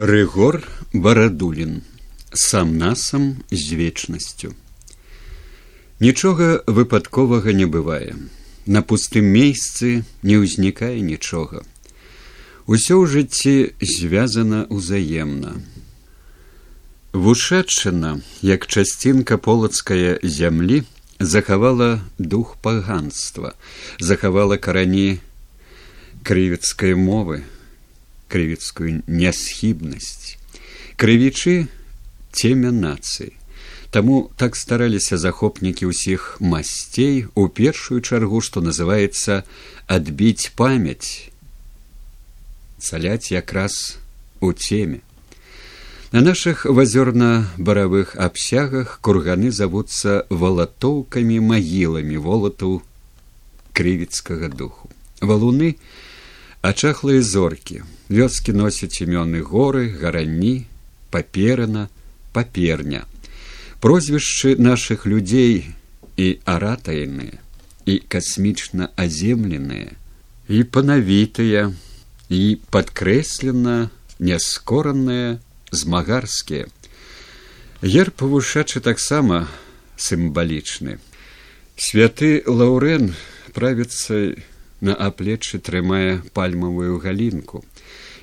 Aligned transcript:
Рыгор 0.00 0.62
барадулін. 0.92 1.82
Сам 2.32 2.78
насам 2.78 3.36
з 3.50 3.72
вечнасцю. 3.76 4.54
Нічога 6.00 6.64
выпадковага 6.64 7.52
не 7.52 7.66
бывае. 7.68 8.16
На 8.64 8.80
пустым 8.80 9.28
месцы 9.28 10.00
не 10.24 10.40
ўзнікае 10.40 11.04
нічога. 11.04 11.60
Усё 12.64 12.96
ў 12.96 13.12
жыцці 13.12 13.76
звязана 13.84 14.64
ўзаемна. 14.72 15.60
Вушадчына 17.12 18.24
як 18.40 18.64
часцінка 18.72 19.36
полацкая 19.36 20.16
зямлі 20.24 20.88
захавала 21.20 22.00
дух 22.16 22.56
паганства 22.56 23.52
захавала 24.00 24.56
карані 24.56 25.20
крывецкай 26.24 26.96
мовы 26.96 27.44
крывіцкую 28.30 29.02
нясхібнасць 29.06 30.38
крывічы 30.96 31.66
цемя 32.32 32.70
нацыі 32.70 33.34
Таму 33.90 34.30
так 34.38 34.54
стараліся 34.54 35.18
захопнікі 35.18 35.90
ўсіх 35.90 36.38
масцей 36.38 37.26
у 37.34 37.50
першую 37.50 37.98
чаргу, 38.06 38.38
што 38.38 38.62
называецца 38.62 39.42
адбіць 39.90 40.54
памяць 40.54 41.26
цаляць 42.78 43.34
якраз 43.34 43.98
у 44.40 44.52
теме. 44.52 45.00
На 46.12 46.20
наших 46.20 46.66
вазёрна-баравых 46.66 48.14
абсягах 48.14 48.98
курганы 49.02 49.50
завуцца 49.50 50.22
валатоўкамі 50.30 51.38
магіламі 51.50 52.16
волатаў 52.18 52.82
крывіцкага 53.74 54.54
духу. 54.54 54.90
Валуны 55.20 55.76
ачахлыя 56.62 57.22
зоркі. 57.22 57.82
Вёскі 58.08 58.52
носяць 58.52 59.00
імёны 59.00 59.40
горы 59.40 59.88
гарані 59.94 60.66
паперана 61.10 61.88
паперня. 62.32 63.06
Прозвішчы 63.80 64.56
наших 64.60 65.06
людзей 65.06 65.72
і 66.16 66.38
аратаеныя 66.44 67.40
і 67.86 67.94
касмічна 68.12 68.90
аземленыя 68.96 69.96
і 70.48 70.58
панавітыя 70.64 71.72
і 72.28 72.42
падкрэслена 72.70 73.90
няскораныя 74.20 75.40
змагарскія. 75.72 76.68
Герб 77.80 78.12
павушачы 78.20 78.84
таксама 78.84 79.48
сімвалічны. 79.96 80.98
Святы 81.80 82.44
лаўрен 82.44 83.14
правіцца 83.56 84.36
на 84.80 84.94
аплечы 84.94 85.58
трымае 85.58 86.22
пальмавую 86.32 86.98
галінку 86.98 87.64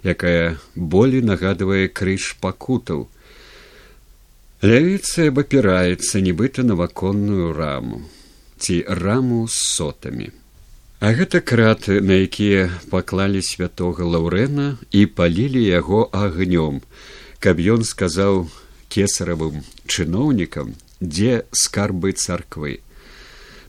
якая 0.04 0.58
болей 0.76 1.22
нагадвае 1.22 1.88
крыж 1.88 2.36
пакутаў. 2.42 3.08
Лявіца 4.62 5.30
абапіраецца 5.30 6.22
нібыта 6.22 6.64
на 6.64 6.76
ваконную 6.76 7.54
раму 7.54 8.02
ці 8.58 8.84
раму 8.88 9.48
з 9.48 9.54
сотамі. 9.54 10.32
А 11.00 11.14
гэта 11.14 11.46
краты, 11.46 12.02
на 12.02 12.26
якія 12.26 12.74
паклалі 12.90 13.42
святога 13.46 14.02
лаўрэна 14.02 14.82
і 14.90 15.06
палілі 15.06 15.62
яго 15.62 16.10
агнём, 16.10 16.82
каб 17.38 17.62
ён 17.62 17.86
сказаў 17.86 18.50
кесаравым 18.90 19.62
чыноўнікам, 19.86 20.74
дзе 20.98 21.46
скарбы 21.54 22.18
царквы. 22.18 22.82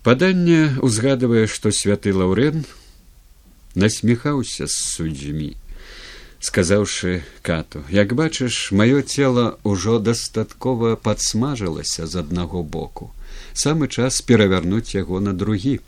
Паданне 0.03 0.79
ўзгадвае, 0.83 1.47
што 1.47 1.73
святы 1.75 2.15
лаўрэн 2.15 2.65
насміхаўся 3.75 4.67
з 4.67 4.75
суддзьмі 4.75 5.57
сказаўшы 6.41 7.23
кату 7.43 7.83
як 7.91 8.15
бачыш 8.15 8.71
маё 8.71 9.03
цело 9.03 9.59
ўжо 9.67 9.99
дастаткова 9.99 10.95
падсмажылася 10.95 12.07
з 12.07 12.23
аднаго 12.23 12.63
боку. 12.63 13.11
Самы 13.53 13.89
час 13.89 14.23
перавярнуць 14.23 14.95
яго 14.95 15.21
на 15.21 15.35
другі 15.35 15.81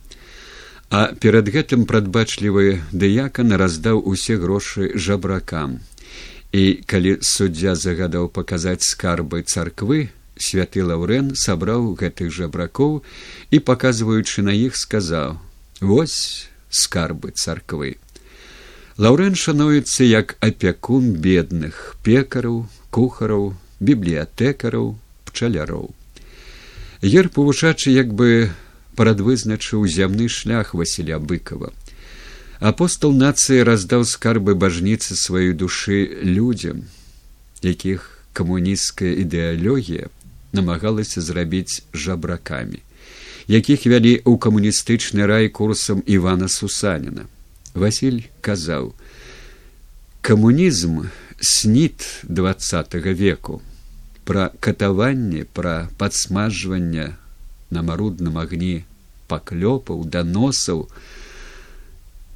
а 0.90 1.14
перад 1.14 1.46
гэтым 1.54 1.86
прадбачлівы 1.86 2.82
дыякан 2.90 3.54
раздаў 3.54 4.02
усе 4.02 4.36
грошы 4.36 4.90
жабракам. 4.98 5.78
І 6.50 6.82
калі 6.82 7.22
суддзя 7.22 7.78
загадаў 7.78 8.26
паказаць 8.26 8.82
скарбы 8.82 9.46
царквы 9.46 10.10
святы 10.40 10.84
лаўрен 10.84 11.32
сабраў 11.36 11.94
гэтых 12.00 12.32
жабракоў 12.34 13.00
і 13.50 13.58
паказваючы 13.70 14.46
на 14.46 14.56
іх 14.56 14.76
сказаў 14.76 15.38
вось 15.80 16.48
скарбы 16.70 17.32
царквы 17.32 17.96
Лаўрэн 19.00 19.32
шануецца 19.40 20.04
як 20.04 20.34
апякун 20.44 21.12
бедных 21.24 21.96
пекараў, 22.04 22.66
кухараў, 22.92 23.54
бібліятэкараў, 23.80 24.90
пчаляроў. 25.24 25.86
Гер 27.00 27.30
павушачы 27.32 27.94
як 27.96 28.12
бы 28.12 28.52
прадвызначыў 29.00 29.88
зямны 29.88 30.28
шлях 30.28 30.74
Васіля 30.76 31.16
быкова. 31.16 31.72
Апостол 32.60 33.16
нацыі 33.16 33.64
раздаў 33.64 34.04
скарбы 34.04 34.52
бажніцы 34.52 35.16
сваёй 35.16 35.56
душы 35.56 36.04
людзям, 36.20 36.84
якіх 37.64 38.04
камунісцкая 38.36 39.16
ідэалогія 39.24 40.12
намагалася 40.52 41.20
зрабіць 41.20 41.82
жабракамі, 41.94 42.82
якіх 43.46 43.86
вялі 43.86 44.18
ў 44.22 44.38
камуністычны 44.38 45.26
рай 45.26 45.48
курсам 45.48 46.02
Івана 46.06 46.48
Сусаніна. 46.48 47.26
Васіль 47.74 48.26
казаў: 48.40 48.94
Камунізм 50.20 51.08
снит 51.40 52.04
двадцатого 52.22 53.14
веку 53.14 53.62
пра 54.24 54.50
катаванне 54.60 55.44
пра 55.44 55.88
падсмажванне 55.98 57.16
на 57.70 57.82
марудным 57.82 58.36
агні 58.38 58.84
паклёпаў 59.30 60.04
даносаў 60.16 60.84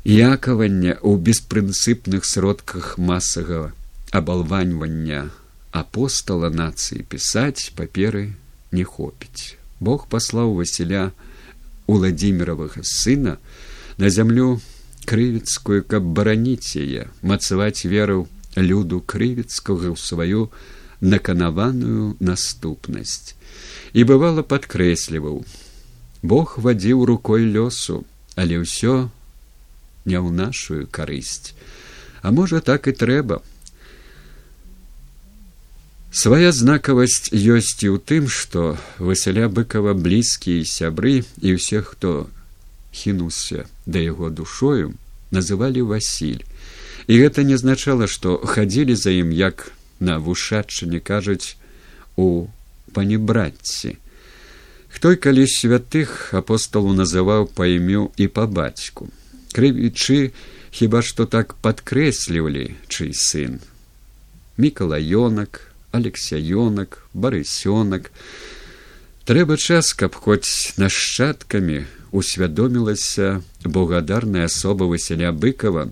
якавання 0.06 0.96
ў 0.98 1.12
беспрынцыпных 1.28 2.24
сродках 2.24 2.96
масавага 2.98 3.70
абалваньвання 4.10 5.30
апостала 5.74 6.50
нацыі 6.54 7.02
пісаць 7.10 7.74
паперы 7.78 8.24
не 8.78 8.84
хопіць 8.86 9.58
бог 9.88 10.06
паслаў 10.12 10.54
васіля 10.60 11.10
уладзіміровага 11.90 12.86
сына 12.90 13.34
на 13.98 14.10
зямлю 14.16 14.46
крывіцкую 15.10 15.82
каб 15.90 16.06
бараніць 16.18 16.78
яе 16.80 17.10
мацаваць 17.32 17.82
веру 17.94 18.24
люду 18.56 19.00
крывіцкага 19.14 19.90
ў 19.90 19.98
сваю 19.98 20.46
наканаваную 21.14 22.14
наступнасць 22.30 23.34
і 23.92 24.06
бывала 24.10 24.46
падкрэсліваў 24.54 25.42
бог 26.34 26.54
вадзіў 26.66 27.04
рукой 27.10 27.50
лёсу 27.56 27.98
але 28.38 28.62
ўсё 28.62 28.94
не 30.06 30.18
ў 30.22 30.30
нашую 30.38 30.86
карысць 30.86 31.52
а 32.22 32.32
можа 32.38 32.62
так 32.70 32.86
і 32.88 32.96
трэба 33.02 33.42
свая 36.14 36.52
знакавасць 36.54 37.34
ёсць 37.34 37.82
і 37.82 37.90
ў 37.90 37.98
тым 37.98 38.30
што 38.30 38.78
васяля 39.02 39.50
быкова 39.50 39.94
блізкія 39.98 40.62
сябры 40.62 41.14
і 41.42 41.56
ўсе 41.58 41.82
хто 41.82 42.12
хінуўся 42.94 43.66
да 43.86 43.98
яго 43.98 44.30
душою 44.30 44.94
называлі 45.34 45.82
васіль 45.90 46.46
і 47.10 47.18
гэта 47.18 47.42
не 47.42 47.58
азначала 47.58 48.06
што 48.06 48.38
хадзілі 48.54 48.94
за 48.94 49.10
ім 49.10 49.34
як 49.34 49.68
на 49.98 50.22
вушадчыне 50.22 51.02
кажуць 51.02 51.58
у 52.14 52.46
панібратці 52.94 53.98
хто 54.94 55.16
калі 55.18 55.50
святых 55.50 56.30
апостолу 56.38 56.94
называў 56.94 57.50
па 57.50 57.66
імю 57.66 58.14
і 58.14 58.30
па 58.30 58.46
бацьку. 58.46 59.10
Крывічы 59.50 60.30
хіба 60.70 61.02
што 61.02 61.26
так 61.26 61.58
падкрэслівалі 61.66 62.78
чый 62.86 63.10
сын. 63.10 63.58
Мікалаёнак 64.54 65.73
алексяёнак 65.98 66.98
барысёнак 67.14 68.10
трэба 69.30 69.56
час 69.56 69.92
каб 70.00 70.18
хоць 70.26 70.74
нашчадкамі 70.82 71.84
усвядомілася 72.10 73.28
благодарная 73.64 74.46
асоба 74.50 74.90
васяля 74.90 75.30
быкова 75.32 75.88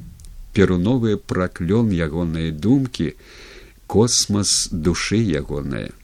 перуновы 0.53 1.17
праклён 1.17 1.95
ягоныя 2.07 2.53
думкі 2.67 3.13
космас 3.87 4.69
душы 4.73 5.23
ягоныя 5.41 5.95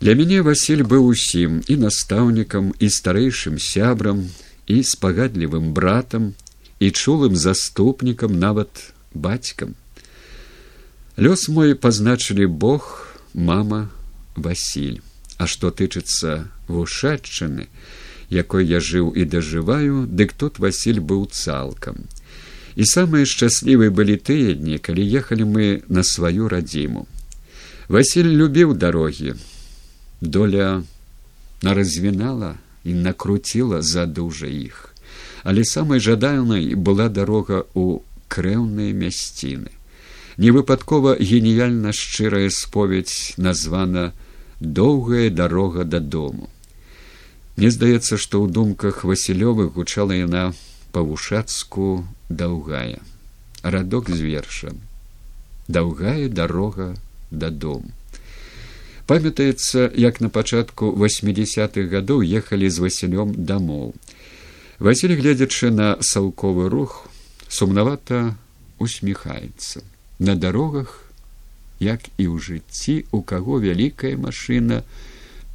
для 0.00 0.16
мяне 0.16 0.40
василь 0.40 0.82
быў 0.94 1.12
усім 1.12 1.60
і 1.68 1.76
настаўнікам 1.84 2.72
і 2.80 2.88
старэйшым 2.88 3.60
сябрам 3.60 4.24
і 4.66 4.80
спагадлівым 4.92 5.72
братам 5.76 6.32
і 6.80 6.90
чулым 6.90 7.36
заступнікам 7.36 8.40
нават 8.46 8.88
бацькам 9.12 9.76
лёс 11.16 11.48
мой 11.48 11.74
пазначылі 11.74 12.46
бог 12.46 13.16
мама 13.34 13.90
василь 14.36 15.00
а 15.38 15.46
што 15.46 15.70
тычыцца 15.70 16.46
вушадчыны 16.68 17.66
якой 18.30 18.66
я 18.66 18.78
жыў 18.78 19.12
і 19.16 19.24
дажываю 19.24 20.06
дык 20.06 20.32
тут 20.38 20.58
василь 20.58 21.00
быў 21.00 21.26
цалкам 21.30 22.06
І 22.76 22.86
самыя 22.86 23.26
шчаслівыя 23.26 23.90
былі 23.90 24.16
тыя 24.16 24.54
дні, 24.54 24.78
калі 24.78 25.02
ехалі 25.02 25.44
мы 25.44 25.66
на 25.88 26.04
сваю 26.06 26.48
радзіму. 26.48 27.06
Васіль 27.88 28.30
любіў 28.30 28.74
дарогі. 28.74 29.34
Доля 30.20 30.82
наразвінала 31.62 32.54
і 32.84 32.94
накруціла 32.94 33.82
задужа 33.82 34.46
іх. 34.46 34.94
Але 35.42 35.64
самай 35.64 36.00
жаданай 36.00 36.74
была 36.74 37.08
дарога 37.08 37.66
ў 37.74 38.00
крэўныя 38.30 38.94
мясціны. 38.94 39.74
Невыпадкова 40.40 41.20
геніяльна 41.20 41.92
шчырая 41.92 42.48
споведь 42.48 43.34
названа 43.36 44.12
доўгая 44.60 45.28
дарога 45.28 45.84
дадому. 45.84 46.48
Мне 47.60 47.68
здаецца, 47.68 48.16
што 48.16 48.40
ў 48.40 48.48
думках 48.48 49.04
Васілёвых 49.04 49.76
гучала 49.76 50.16
яна 50.16 50.56
па-вушацку 50.96 52.08
даўгая. 52.32 53.04
радок 53.62 54.08
з 54.08 54.20
верша. 54.20 54.72
Даўгая 55.68 56.28
дарога 56.28 56.96
дадому. 57.30 57.92
Памятаецца, 59.06 59.90
як 59.92 60.20
на 60.20 60.30
пачатку 60.30 60.88
80-х 60.96 61.84
гадоў 61.90 62.22
ехалі 62.22 62.70
з 62.70 62.78
Васілём 62.78 63.34
дамоў. 63.36 63.94
Васіль, 64.78 65.20
гледзячы 65.20 65.70
на 65.70 65.98
салковы 66.00 66.68
рух, 66.72 67.08
сумнавата 67.48 68.36
усміхаецца. 68.78 69.82
На 70.20 70.36
дарогах, 70.36 71.08
як 71.80 72.04
і 72.20 72.28
ў 72.28 72.36
жыцці, 72.36 73.08
у 73.10 73.24
каго 73.24 73.56
вялікая 73.64 74.20
машына, 74.20 74.84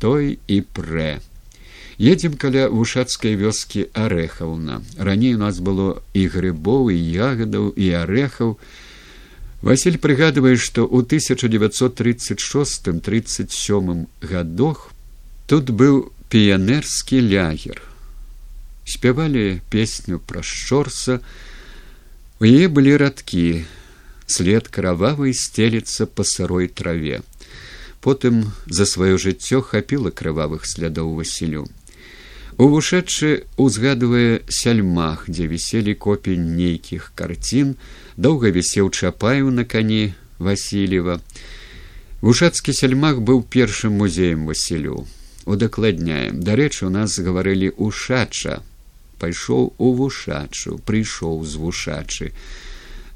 той 0.02 0.42
і 0.50 0.58
прэ. 0.74 1.22
Едзем 2.02 2.34
каля 2.36 2.68
вушацкай 2.74 3.38
вёскі 3.38 3.94
арэхаўна. 3.94 4.82
Раней 4.98 5.38
у 5.38 5.40
нас 5.40 5.62
было 5.62 6.02
і 6.18 6.26
грыбоў, 6.34 6.90
і 6.90 6.98
ягадаў 6.98 7.78
і 7.78 7.94
арэхаў, 8.04 8.58
Васіль 9.66 9.98
прыгадвае, 9.98 10.62
што 10.62 10.86
ў 10.86 11.10
1936-37 11.10 14.06
годах 14.22 14.94
тут 15.50 15.74
быў 15.74 16.14
піянерскі 16.30 17.18
лягер. 17.22 17.82
Спявалі 18.86 19.62
песню 19.74 20.22
пра 20.22 20.46
шчорса, 20.46 21.26
У 22.38 22.46
яе 22.46 22.68
былі 22.68 23.00
радкі, 23.00 23.64
след 24.28 24.68
крававы 24.68 25.34
сцелецца 25.34 26.06
па 26.06 26.24
сырой 26.24 26.68
траве. 26.68 27.22
Потым 28.02 28.52
за 28.68 28.86
сваё 28.86 29.18
жыццё 29.18 29.62
хапіла 29.62 30.12
крывавых 30.12 30.66
слядоў 30.66 31.16
Васілю. 31.16 31.66
Увушэдчы 32.58 33.44
узгадвае 33.58 34.42
сяльмах, 34.48 35.26
дзе 35.28 35.48
віселі 35.48 35.94
копень 35.96 36.56
нейкіх 36.56 37.12
карцін, 37.16 37.76
доўга 38.16 38.50
вісеў 38.50 38.92
чапаю 38.92 39.52
на 39.52 39.66
кані 39.66 40.14
васильева 40.40 41.20
вушацкі 42.22 42.74
сельмах 42.74 43.20
быў 43.22 43.44
першым 43.56 44.00
музеем 44.02 44.46
васілю 44.52 45.06
удакладняем 45.46 46.42
дарэчы 46.44 46.88
у 46.88 46.92
нас 46.92 47.18
гаварылі 47.20 47.72
ушача 47.78 48.60
пайшоў 49.20 49.74
у 49.78 49.92
вушачу 50.00 50.80
прыйшоў 50.90 51.44
з 51.46 51.62
вушачы 51.64 52.32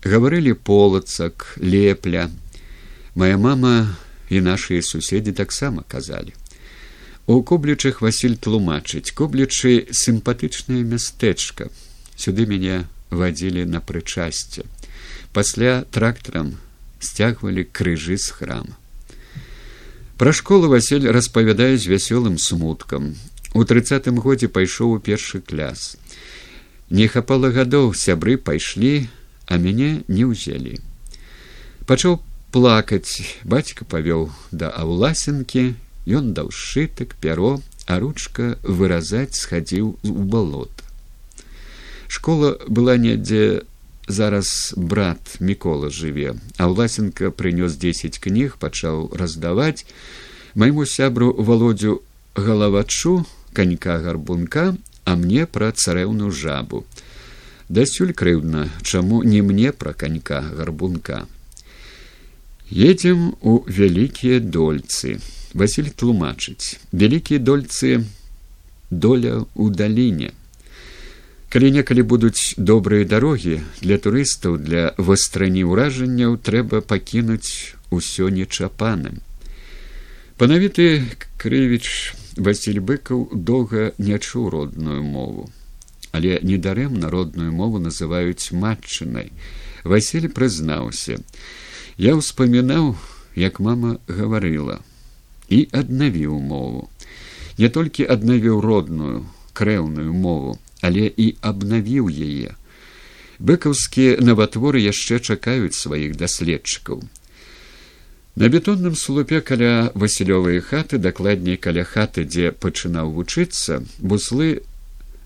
гаварылі 0.03 0.53
полацак 0.53 1.57
лепля 1.57 2.29
моя 3.15 3.37
мама 3.37 3.95
і 4.29 4.41
нашыя 4.45 4.85
суседзі 4.85 5.33
таксама 5.35 5.83
казалі 5.87 6.33
у 7.27 7.41
коблічах 7.43 8.01
васіль 8.05 8.39
тлумачыць 8.39 9.11
коблічы 9.11 9.89
сімпатычнае 9.91 10.81
мястэчка 10.87 11.69
сюды 12.15 12.47
мяне 12.49 12.87
вадзілі 13.09 13.65
на 13.65 13.81
прычасце 13.81 14.65
пасля 15.33 15.83
трактарам 15.91 16.57
сцягвалі 16.99 17.63
крыжы 17.63 18.17
з 18.17 18.29
храма. 18.29 18.75
Пра 20.17 20.33
школу 20.33 20.67
Васіль 20.67 21.07
распавядае 21.07 21.77
з 21.77 21.87
вясёлым 21.87 22.37
смуткам. 22.37 23.15
У 23.55 23.63
трыцатым 23.63 24.19
годзе 24.19 24.51
пайшоў 24.51 24.99
у 24.99 24.99
першы 24.99 25.39
кляс. 25.39 25.95
Не 26.89 27.07
хапала 27.07 27.49
гадоў 27.55 27.95
сябры 27.95 28.35
пайшлі, 28.35 29.07
а 29.49 29.57
мяне 29.57 30.05
не 30.07 30.29
ўзялі. 30.29 30.77
Пачаў 31.89 32.21
плакаць, 32.53 33.25
бацька 33.43 33.83
павёў 33.83 34.29
да 34.53 34.69
аўласенкі, 34.69 35.73
ён 36.05 36.33
даў 36.37 36.53
шытак 36.53 37.17
пяро, 37.17 37.57
а 37.89 37.97
ручка 37.99 38.61
выразаць 38.63 39.41
схадзіў 39.41 39.97
у 40.05 40.21
балот. 40.29 40.71
Школа 42.07 42.55
была 42.69 42.97
недзе 43.01 43.65
зараз 44.09 44.73
брат 44.75 45.37
мікола 45.39 45.89
жыве 45.93 46.33
а 46.57 46.67
ўласенка 46.73 47.29
прынёс 47.29 47.77
дзесяць 47.77 48.17
кніг 48.17 48.57
пачаў 48.57 49.13
раздаваць 49.13 49.85
майму 50.57 50.85
сябру 50.89 51.29
володю 51.37 52.01
галавачу 52.33 53.25
канька 53.53 53.99
гарбунка 54.01 54.73
а 55.05 55.15
мне 55.15 55.45
пра 55.45 55.69
царэўну 55.71 56.33
жабу 56.33 56.83
дасюль 57.69 58.13
крыўдна 58.13 58.67
чаму 58.81 59.21
не 59.23 59.41
мне 59.41 59.71
пра 59.71 59.93
канька 59.93 60.41
гарбунка. 60.41 61.27
Едем 62.69 63.35
у 63.41 63.61
вялікія 63.65 64.39
дольцы. 64.39 65.19
Василь 65.53 65.89
тлумачыць. 65.89 66.77
Вялікія 66.91 67.39
дольцы 67.39 68.05
доля 68.89 69.45
ў 69.53 69.69
даліне. 69.69 70.33
Калі 71.49 71.71
некалі 71.73 72.05
будуць 72.05 72.53
добрыя 72.57 73.05
дарогі 73.05 73.61
для 73.81 73.97
турыстаў 73.97 74.57
для 74.57 74.93
вастрані 74.97 75.65
ўражанняў 75.65 76.37
трэба 76.37 76.81
пакінуць 76.81 77.73
усё 77.89 78.29
нечапаным. 78.29 79.21
Панавіты 80.37 81.05
крывіч 81.37 82.13
василь 82.37 82.81
быкаў 82.81 83.29
доўга 83.33 83.93
не 83.97 84.17
чуў 84.21 84.49
родную 84.53 85.01
мову 85.01 85.49
але 86.11 86.39
недарэм 86.51 86.99
народную 86.99 87.51
мову 87.51 87.79
называюць 87.79 88.51
матчынай 88.51 89.31
василь 89.83 90.29
прызнаўся 90.29 91.19
я 91.97 92.15
ўспамінаў 92.19 92.95
як 93.35 93.59
мама 93.59 93.97
гаварыла 94.07 94.79
і 95.49 95.65
аднавіў 95.83 96.39
мову 96.53 96.87
не 97.57 97.69
толькі 97.69 98.09
аднавіў 98.17 98.63
родную 98.63 99.27
крэўную 99.53 100.11
мову 100.13 100.57
але 100.81 101.11
і 101.15 101.35
абнавіў 101.41 102.09
яе. 102.09 102.55
Быкаўскія 103.39 104.19
наватворы 104.19 104.83
яшчэ 104.83 105.19
чакаюць 105.19 105.75
сваіх 105.75 106.15
даследчыкаў. 106.19 107.03
На 108.39 108.47
бетонным 108.47 108.95
слупе 108.95 109.41
каля 109.41 109.91
васілёвай 109.95 110.59
хаты, 110.63 110.97
дакладней 110.97 111.57
каля 111.57 111.83
хаты, 111.83 112.23
дзе 112.23 112.51
пачынаў 112.51 113.11
вучыцца, 113.15 113.83
буслы 113.99 114.63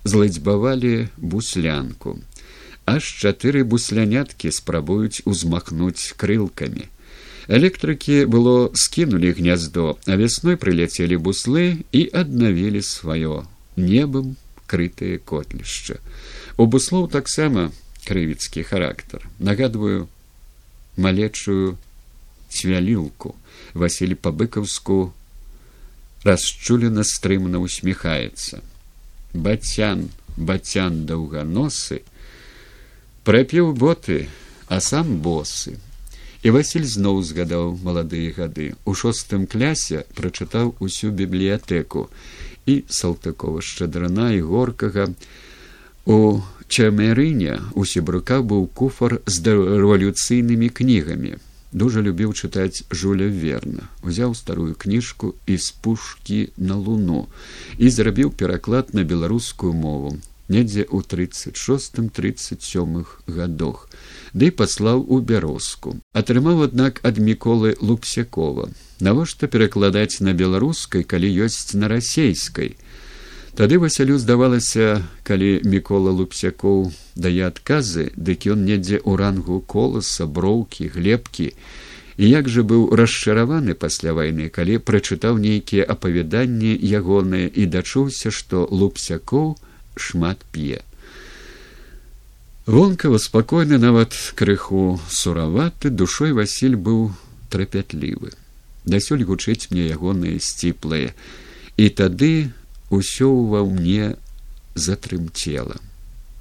зладзьбавалі 0.04 1.08
буслянку. 1.18 2.20
Аж 2.86 3.04
чатыры 3.04 3.64
бусляняткі 3.64 4.52
спрабуюць 4.52 5.24
узмахнуць 5.24 6.12
крылкамі. 6.20 6.90
Электрыкі 7.48 8.24
было 8.26 8.72
скінулі 8.76 9.32
гняздо, 9.36 10.00
а 10.08 10.16
вясной 10.16 10.56
прыляцелі 10.56 11.20
буслы 11.20 11.84
і 11.92 12.02
аднавілі 12.12 12.80
сваё 12.84 13.44
небам 13.76 14.36
крытае 14.68 15.20
котлішча. 15.20 16.00
У 16.58 16.68
буслоў 16.68 17.08
таксама 17.12 17.72
крывіцкі 18.08 18.64
характар. 18.64 19.28
Нагадваю 19.40 20.08
малечую 20.96 21.78
цвялілку 22.50 23.36
Васіль 23.74 24.14
па-быкаўску 24.16 25.14
расчулена 26.24 27.04
стрымна 27.04 27.60
усміхаецца. 27.60 28.62
Бацян, 29.34 30.10
бацян 30.38 31.06
даўганосы, 31.10 32.02
прапіў 33.26 33.74
боты, 33.74 34.30
а 34.68 34.80
сам 34.80 35.18
босы. 35.22 35.78
І 36.44 36.52
Васіль 36.52 36.86
зноў 36.86 37.24
згадаў 37.24 37.80
маладыя 37.84 38.34
гады. 38.36 38.76
У 38.86 38.94
шостым 38.94 39.48
клясе 39.48 40.04
прачытаў 40.18 40.76
усю 40.84 41.12
бібліятэку 41.12 42.10
і 42.68 42.84
салтыкова 42.88 43.64
шчадрана 43.64 44.34
і 44.36 44.44
горкага 44.44 45.08
у 46.06 46.44
чамерыне 46.68 47.62
у 47.80 47.86
сібрука 47.88 48.44
быў 48.44 48.68
куфар 48.68 49.22
з 49.26 49.56
рэвалюцыйнымі 49.56 50.70
кнігамі 50.70 51.40
дужа 51.74 52.02
любіў 52.06 52.34
чытаць 52.34 52.86
жуля 52.90 53.28
верна. 53.28 53.90
Узяў 54.04 54.36
старую 54.38 54.76
кніжку 54.78 55.34
і 55.46 55.58
з 55.58 55.72
пушкі 55.82 56.40
на 56.58 56.78
луну 56.78 57.28
і 57.78 57.90
зрабіў 57.90 58.32
пераклад 58.32 58.94
на 58.94 59.04
беларускую 59.04 59.74
мову. 59.74 60.18
Недзе 60.54 60.84
ў 60.84 61.02
тридцать 61.08 61.58
шестым 61.58 62.10
тридцать 62.14 62.62
сёмых 62.62 63.24
гадах 63.28 63.88
ды 64.34 64.52
паслаў 64.52 65.02
у 65.08 65.20
бярозку 65.24 65.96
атрымаў 66.14 66.68
аднак 66.68 67.00
ад 67.08 67.18
міколы 67.18 67.74
лупсякова. 67.80 68.70
Навошта 69.00 69.48
перакладаць 69.48 70.20
на 70.20 70.34
беларускай 70.36 71.08
калі 71.08 71.32
ёсць 71.48 71.74
на 71.74 71.88
расейскай 71.88 72.76
Тады 73.54 73.78
Васялю 73.78 74.18
здавалася, 74.18 75.06
калі 75.22 75.62
мікола 75.62 76.10
лупсякоў 76.10 76.90
дае 77.14 77.46
адказы, 77.46 78.10
дык 78.18 78.50
ён 78.50 78.66
недзе 78.66 78.98
ў 78.98 79.14
рангу 79.14 79.62
коласа, 79.62 80.26
броўкі, 80.26 80.90
глебкі. 80.90 81.54
І 82.18 82.26
як 82.30 82.50
жа 82.50 82.66
быў 82.66 82.90
расчараваны 82.98 83.78
пасля 83.78 84.18
вайны, 84.18 84.50
калі 84.50 84.82
прачытаў 84.82 85.38
нейкія 85.38 85.86
апавяданні 85.86 86.74
ягоныя 86.74 87.46
і 87.46 87.70
дачуўся, 87.70 88.34
што 88.34 88.66
лупсякоў 88.74 89.54
шмат 90.02 90.42
п'е. 90.50 90.82
Вонкава 92.66 93.22
спакойны 93.22 93.78
нават 93.78 94.18
крыху 94.34 94.98
сураваты 95.14 95.94
душой 95.94 96.34
Васіль 96.34 96.74
быў 96.74 97.14
трапятлівы. 97.54 98.34
Дасюль 98.90 99.30
гучыць 99.30 99.70
мне 99.70 99.86
ягоныя 99.94 100.42
сціплыя. 100.42 101.14
І 101.78 101.90
тады 101.94 102.50
усё 102.94 103.34
ва 103.54 103.64
мне 103.66 104.16
затрымцела. 104.76 105.78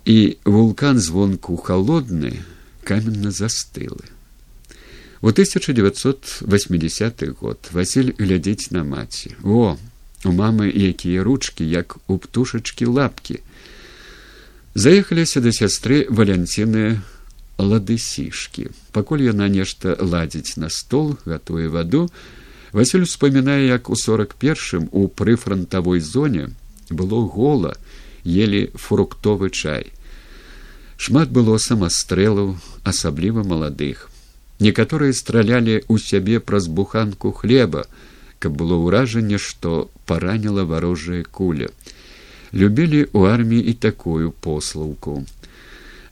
І 0.05 0.37
вулкан 0.45 0.99
звонку 0.99 1.57
холодны 1.57 2.43
каменна 2.85 3.31
застылы. 3.31 4.05
У 5.23 5.29
1980 5.29 7.39
год 7.39 7.59
василь 7.71 8.13
глядзець 8.19 8.71
на 8.71 8.85
маці. 8.85 9.37
О 9.45 9.79
у 10.25 10.31
мамы 10.31 10.71
якія 10.71 11.23
ручки 11.23 11.65
як 11.65 11.97
у 12.07 12.19
птушачкі 12.19 12.87
лапки 12.87 13.43
заехаліся 14.75 15.43
да 15.43 15.51
сястры 15.51 16.07
валянціны 16.09 17.03
ладысішки 17.59 18.71
пакуль 18.95 19.27
яна 19.27 19.49
нешта 19.49 19.99
ладзіць 19.99 20.57
на 20.57 20.71
стол 20.71 21.19
гатуе 21.27 21.69
ваду 21.69 22.09
Васіль 22.73 23.05
успамінае, 23.05 23.67
як 23.67 23.91
у 23.91 23.97
сорок 23.97 24.35
першым 24.35 24.89
у 24.93 25.09
прыфрантавой 25.09 26.01
зоне 26.01 26.51
было 26.89 27.21
гола, 27.29 27.77
ели 28.25 28.71
фруктовы 28.75 29.51
чай. 29.51 29.93
Шмат 30.97 31.31
было 31.31 31.59
самастрэлаў, 31.59 32.57
асабліва 32.85 33.45
маладых. 33.45 34.09
Некаторыя 34.61 35.13
стралялі 35.13 35.85
ў 35.85 35.99
сябе 36.01 36.41
праз 36.41 36.69
буханку 36.69 37.33
хлеба, 37.33 37.85
каб 38.39 38.57
было 38.57 38.79
ўражанне, 38.81 39.37
што 39.37 39.91
параніла 40.07 40.65
варожая 40.65 41.25
куля. 41.29 41.69
Любілі 42.53 43.05
ў 43.13 43.21
арміі 43.37 43.69
і 43.69 43.75
такую 43.75 44.33
послаўку. 44.33 45.27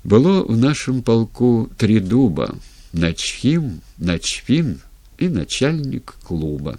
Было 0.05 0.45
ў 0.45 0.61
нашым 0.61 1.00
палку 1.00 1.71
три 1.81 2.00
дуба, 2.00 2.52
начхім, 2.93 3.81
начфін, 3.97 4.81
і 5.21 5.29
начальнік 5.29 6.17
клуба. 6.25 6.79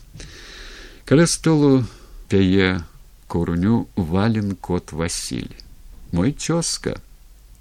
Каля 1.05 1.27
столу 1.27 1.85
пяе 2.27 2.83
курню 3.27 3.87
вален 3.95 4.55
кот 4.59 4.91
Васіль. 4.91 5.55
Мой 6.11 6.35
цёзка 6.35 6.99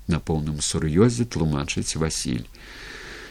на 0.09 0.19
поўным 0.19 0.59
сур'ёзе 0.59 1.29
тлумачыць 1.31 1.95
Васіль. 1.95 2.49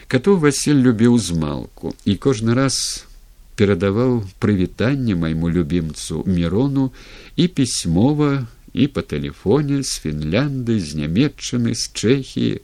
Кату 0.08 0.38
Васіль 0.38 0.80
любіў 0.80 1.20
змалку 1.20 1.94
і 2.06 2.16
кожны 2.16 2.56
раз 2.56 3.04
перадаваў 3.60 4.24
прывітанне 4.40 5.20
майму 5.20 5.50
любімцу 5.52 6.24
мірону 6.26 6.92
і 7.36 7.48
пісьмова 7.48 8.48
і 8.74 8.88
па 8.88 9.04
тэлефоне 9.04 9.84
з 9.84 10.00
фінлянды 10.00 10.80
з 10.80 10.96
нямметчыны 11.02 11.76
з 11.76 11.92
чэхіі 11.92 12.62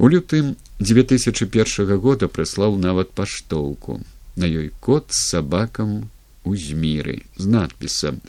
у 0.00 0.08
лютым 0.08 0.56
2001 0.78 1.96
года 1.98 2.28
прыслаў 2.28 2.76
нават 2.76 3.12
паштоўку 3.16 4.00
на 4.36 4.44
ёй 4.44 4.72
кот 4.80 5.08
з 5.08 5.22
сабакам 5.32 6.10
у 6.44 6.56
зміры 6.56 7.22
з 7.36 7.46
надпісам 7.48 8.20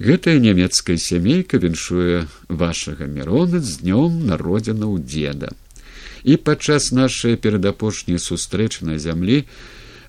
гэтая 0.00 0.40
нямецкая 0.40 0.96
сямейка 0.96 1.60
віншуе 1.60 2.24
вашага 2.48 3.04
мірона 3.04 3.60
з 3.60 3.84
днём 3.84 4.24
народзіна 4.24 4.88
ў 4.88 5.04
деда 5.04 5.52
і 6.24 6.36
падчас 6.36 6.92
нашай 6.96 7.36
перадапошняй 7.36 8.16
сустрэчы 8.16 8.88
на 8.88 8.96
зямлі 8.96 9.44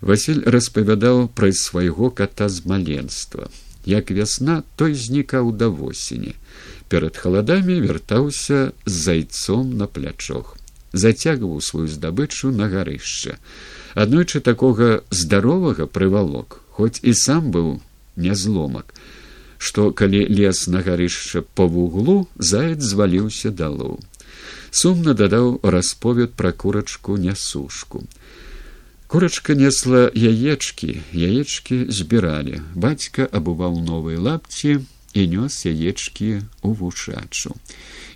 василь 0.01 0.41
распавядаў 0.47 1.27
пра 1.35 1.51
свайго 1.51 2.09
ката 2.11 2.49
з 2.49 2.65
маленства. 2.65 3.49
Як 3.85 4.11
вясна 4.11 4.63
той 4.75 4.93
знікаў 4.93 5.51
да 5.57 5.67
восені. 5.67 6.35
Перад 6.87 7.17
халадамі 7.17 7.81
вяртаўся 7.81 8.71
з 8.85 8.91
зайцом 8.91 9.77
на 9.77 9.87
плячох 9.87 10.60
зацягваў 10.93 11.61
сваю 11.61 11.87
здабычу 11.87 12.51
на 12.51 12.67
гарышча. 12.67 13.37
Аднойчы 13.95 14.39
такога 14.39 15.03
здаровага 15.09 15.87
прывалок, 15.87 16.61
хоць 16.69 16.99
і 17.03 17.13
сам 17.13 17.51
быў 17.51 17.79
нязломак, 18.15 18.93
што 19.57 19.91
калі 19.91 20.25
лес 20.27 20.67
на 20.67 20.81
гарышча 20.81 21.43
па 21.55 21.65
вуглу 21.65 22.27
заяц 22.37 22.81
зваліўся 22.81 23.51
далоў. 23.51 23.99
Сумна 24.71 25.13
дадаў 25.13 25.59
расповед 25.63 26.33
пра 26.39 26.51
курачку 26.51 27.17
нясушку. 27.17 28.03
Курачка 29.11 29.53
несла 29.59 30.07
яечкі, 30.15 31.03
яечкі 31.11 31.91
збіралі. 31.91 32.63
Бацька 32.75 33.27
абуваў 33.27 33.75
новыя 33.83 34.19
лапці 34.19 34.79
і 35.13 35.21
нёс 35.27 35.67
яечкі 35.67 36.39
ў 36.63 36.69
вушачу. 36.71 37.51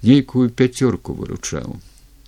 Нейкую 0.07 0.47
пяцёрку 0.55 1.11
выручаў 1.19 1.75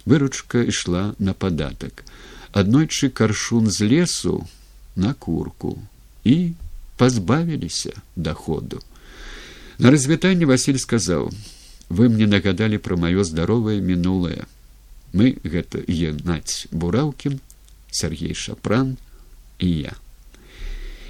выручка 0.07 0.63
ішла 0.63 1.03
на 1.19 1.35
падатак 1.35 2.07
аднойчы 2.51 3.09
каршун 3.09 3.69
з 3.69 3.85
лесу 3.91 4.47
на 4.95 5.13
курку. 5.13 5.77
І 6.23 6.51
пазбавіліся 6.97 7.93
доходу. 8.15 8.81
На 9.77 9.91
развітанне 9.91 10.45
василь 10.45 10.81
сказаў 10.81 11.29
вы 11.89 12.09
мне 12.09 12.25
нагадалі 12.27 12.81
пра 12.81 12.97
маё 12.97 13.23
здаровае 13.23 13.77
мінулае 13.79 14.47
мы 15.13 15.37
гэта 15.43 15.83
егнаць 15.85 16.67
бураўкін 16.71 17.39
сергей 17.91 18.33
шапран 18.33 18.97
і 19.59 19.69
я 19.91 19.93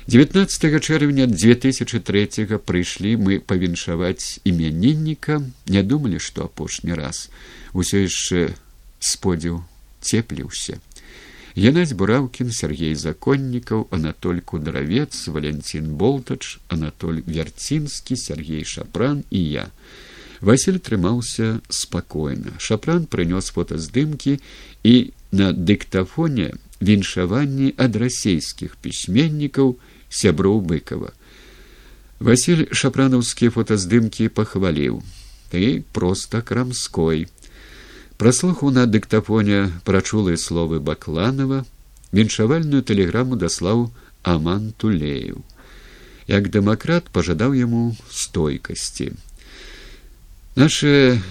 19 0.08 0.84
чэрвеня 0.84 1.26
2003 1.28 2.60
прыйшлі 2.60 3.16
мы 3.24 3.40
павіншаваць 3.40 4.40
імянінніка 4.44 5.42
не 5.68 5.84
думалі 5.84 6.20
што 6.20 6.46
апошні 6.52 6.94
раз. 6.96 7.28
Усё 7.74 8.04
яшчэ 8.04 8.56
сподзіў 9.00 9.64
цепліўся. 10.02 10.80
Янаць 11.58 11.98
бураўкін 11.98 12.52
Сергей 12.54 12.94
законнікаў 12.96 13.88
анатоль 13.92 14.42
кудравец 14.46 15.28
валянцін 15.28 15.96
болтач 15.98 16.60
анатоль 16.70 17.24
вярцінскі 17.26 18.16
сергей 18.16 18.64
шапран 18.64 19.24
і 19.32 19.42
я. 19.42 19.66
Василь 20.40 20.78
трымаўся 20.78 21.62
спакойна. 21.70 22.54
Шапран 22.62 23.10
прынёс 23.10 23.50
фотаздымкі 23.50 24.38
і 24.84 24.96
на 25.32 25.50
дыктафоне 25.52 26.54
віншаванні 26.80 27.74
ад 27.74 27.98
расійскіх 27.98 28.78
пісьменнікаў 28.78 29.80
сяброў 30.10 30.62
быкова 30.62 31.18
василь 32.20 32.66
шапранаўскія 32.74 33.54
фотаздымкі 33.54 34.30
пахваліў. 34.34 35.02
Ты 35.52 35.84
проста 35.94 36.42
крамской 36.42 37.28
Праслухаў 38.18 38.74
на 38.74 38.88
дыктафоне 38.90 39.60
прачулыя 39.86 40.38
словы 40.42 40.80
бакланова 40.82 41.66
віншавальную 42.18 42.82
тэлеграму 42.82 43.38
даслаў 43.38 43.92
аман 44.24 44.74
тулею 44.82 45.44
як 46.28 46.50
дэмакрат 46.52 47.10
пажадаў 47.16 47.54
яму 47.56 47.96
стойкасці. 48.12 49.14
Наше 50.56 51.22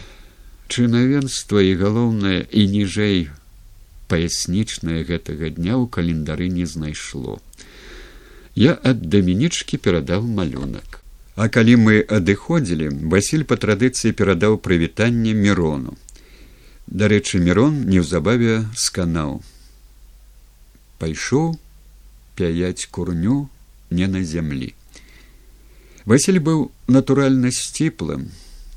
чынавенства 0.69 1.61
і 1.61 1.75
галоўнае 1.77 2.47
і 2.51 2.63
ніжэй 2.73 3.19
паяснічнае 4.09 5.05
гэтага 5.05 5.53
дня 5.59 5.77
ў 5.77 5.91
календары 5.91 6.49
не 6.49 6.67
знайшло. 6.67 7.43
Я 8.55 8.79
ад 8.83 9.05
дамінічкі 9.13 9.77
перадаў 9.77 10.25
малюнак. 10.25 11.03
А 11.37 11.53
калі 11.53 11.77
мы 11.77 12.01
адыходзілі 12.01 12.89
василь 13.13 13.45
па 13.45 13.61
традыцыі 13.61 14.17
перадаў 14.17 14.57
прывітанне 14.57 15.37
мірону 15.37 15.99
Дарэчы, 16.87 17.43
мірон 17.43 17.83
неўзабаве 17.91 18.63
сканаў. 18.79 19.43
Пайшоў 21.03 21.59
пяяць 22.39 22.87
курню 22.95 23.51
не 23.91 24.07
на 24.07 24.23
зямлі. 24.23 24.71
Васіль 26.07 26.39
быў 26.39 26.71
натуральна 26.87 27.51
сціплым, 27.51 28.31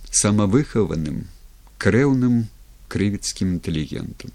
самавыхаваным, 0.10 1.30
крэўным 1.78 2.50
крывіцкім 2.90 3.62
інтэлігентам. 3.62 4.34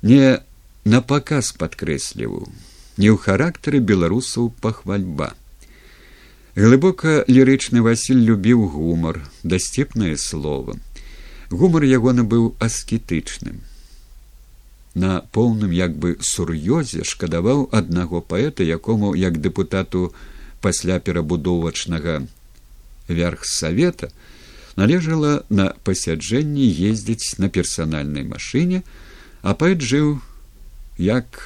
Не 0.00 0.40
напаказ 0.88 1.52
падкрэсліваў, 1.52 2.48
не 2.96 3.12
ў 3.12 3.16
характары 3.20 3.84
беларусаў 3.84 4.48
пахвальба. 4.64 5.36
Глыбока 6.56 7.20
лірычны 7.28 7.84
Васіль 7.84 8.24
любіў 8.24 8.64
гумар, 8.72 9.20
дасцепнае 9.44 10.16
слово 10.16 10.80
гумар 11.50 11.84
ягоны 11.84 12.24
быў 12.24 12.54
аскетычным 12.60 13.60
на 14.94 15.20
поўным 15.32 15.70
як 15.72 15.94
бы 15.96 16.16
сур'ёзе 16.20 17.04
шкадаваў 17.04 17.68
аднаго 17.72 18.20
паэта 18.20 18.64
якому 18.64 19.14
як 19.14 19.40
дэпутату 19.40 20.12
пасля 20.60 20.98
перабудовачнага 20.98 22.26
верхсавета 23.08 24.10
належала 24.76 25.42
на 25.48 25.72
пасяджэнні 25.84 26.66
ездзіць 26.90 27.38
на 27.42 27.48
персанальнай 27.48 28.22
машыне, 28.22 28.82
а 29.42 29.54
паэт 29.58 29.82
жыў 29.82 30.20
як 30.98 31.42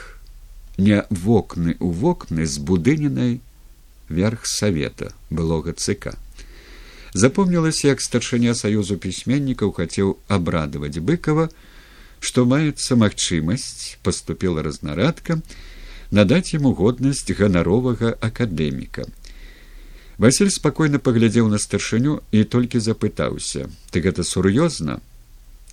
не 0.76 1.00
вокны 1.08 1.76
ў 1.80 1.88
вокны 2.02 2.44
з 2.44 2.60
будыненай 2.60 3.40
верхсавета 4.08 5.12
былога 5.30 5.72
цыка. 5.72 6.12
Запомнілася, 7.14 7.88
як 7.88 8.00
старшыня 8.00 8.54
саюзу 8.56 8.96
пісьменнікаў 8.96 9.72
хацеў 9.76 10.16
абрадаваць 10.32 10.96
быкова, 10.96 11.50
што 12.20 12.44
маецца 12.48 12.96
магчымасць 12.96 14.00
поступила 14.02 14.62
разнарадка 14.64 15.36
надаць 16.10 16.56
яму 16.56 16.72
годнасць 16.72 17.28
ганаровага 17.28 18.16
акадэміка. 18.20 19.04
Васіль 20.16 20.52
спакойна 20.54 21.00
паглядзеў 21.04 21.48
на 21.52 21.58
старшыню 21.58 22.20
і 22.32 22.44
толькі 22.44 22.80
запытаўся: 22.80 23.68
ты 23.90 24.00
гэта 24.00 24.24
сур'ёзна 24.24 25.00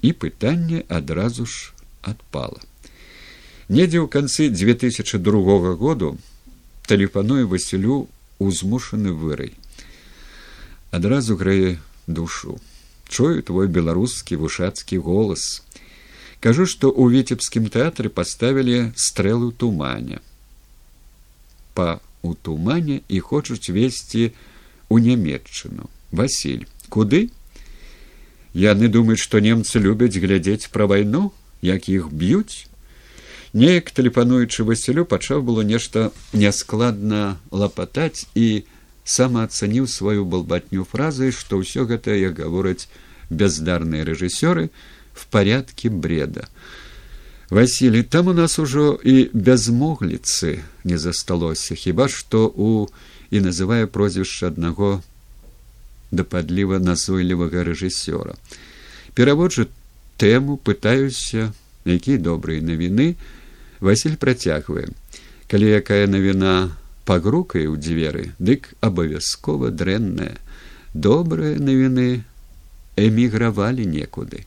і 0.01 0.11
пытанне 0.11 0.83
адразу 0.87 1.45
ж 1.45 1.71
адпала. 2.01 2.59
Недзе 3.69 4.03
ў 4.03 4.11
канцы 4.11 4.51
2002 4.51 5.75
году 5.79 6.17
тэлефануе 6.87 7.47
Васілю 7.47 8.09
узмушаны 8.39 9.15
вырай 9.15 9.55
адразу 10.91 11.35
грэе 11.35 11.77
душу. 12.07 12.59
Чую 13.09 13.41
твой 13.43 13.67
беларускі 13.67 14.37
вушацкі 14.37 14.97
голас. 15.01 15.63
Кажу 16.39 16.65
што 16.69 16.93
ў 16.93 17.19
віцебскім 17.19 17.67
тэатры 17.67 18.09
паставілі 18.09 18.93
стрэлу 18.95 19.51
туманя 19.51 20.23
па 21.79 21.99
у 22.21 22.33
тумане 22.35 23.01
і 23.07 23.19
хочуць 23.23 23.71
весці 23.71 24.31
у 24.89 24.99
нямметчыну. 24.99 25.87
Василь 26.11 26.67
куды? 26.91 27.31
Яны 28.51 28.89
думаюць 28.91 29.23
што 29.23 29.39
немцы 29.39 29.79
любяць 29.79 30.19
глядзець 30.19 30.67
пра 30.73 30.89
вайну 30.91 31.31
як 31.63 31.87
іх 31.87 32.11
б'юць. 32.11 32.67
Неяк 33.53 33.95
тэлефануючы 33.95 34.67
васілю 34.67 35.05
пачаў 35.07 35.39
было 35.45 35.63
нешта 35.63 36.11
няскладна 36.33 37.39
лапатаць 37.51 38.27
і 38.35 38.67
самаацаніў 39.08 39.86
сваю 39.86 40.24
балбатню 40.24 40.84
фразы, 40.84 41.30
што 41.32 41.60
ўсё 41.60 41.84
гэта 41.84 42.16
як 42.16 42.40
гавораць 42.40 42.88
бяздарныя 43.30 44.04
рэжысёры 44.04 44.70
в 45.12 45.26
порядке 45.28 45.90
бреда. 45.90 46.48
Васілі, 47.50 48.02
там 48.02 48.28
у 48.28 48.32
нас 48.32 48.58
ужо 48.58 48.98
і 49.04 49.30
бязмогліцы 49.32 50.64
не 50.84 50.98
засталося, 50.98 51.74
хіба 51.74 52.08
што 52.08 52.48
у 52.48 52.88
і 53.30 53.40
называе 53.40 53.86
прозвішча 53.86 54.48
аднаго 54.48 55.02
дападліва 56.10 56.78
назойлівага 56.78 57.62
рэжысёра. 57.68 58.34
Пераводжу 59.14 59.68
тэму 60.16 60.56
пытаюся, 60.56 61.52
якія 61.84 62.18
добрыя 62.18 62.64
навіны, 62.64 63.14
Васіль 63.84 64.16
працягвае. 64.16 64.88
Калі 65.50 65.66
якая 65.76 66.08
навіна 66.08 66.72
пагрукае 67.09 67.65
ў 67.65 67.81
дзверы, 67.81 68.23
дык 68.37 68.69
абавязкова 68.85 69.73
дрэнная, 69.73 70.37
добрыя 70.93 71.57
навіны 71.57 72.21
эмігравалі 72.93 73.89
некуды. 73.89 74.45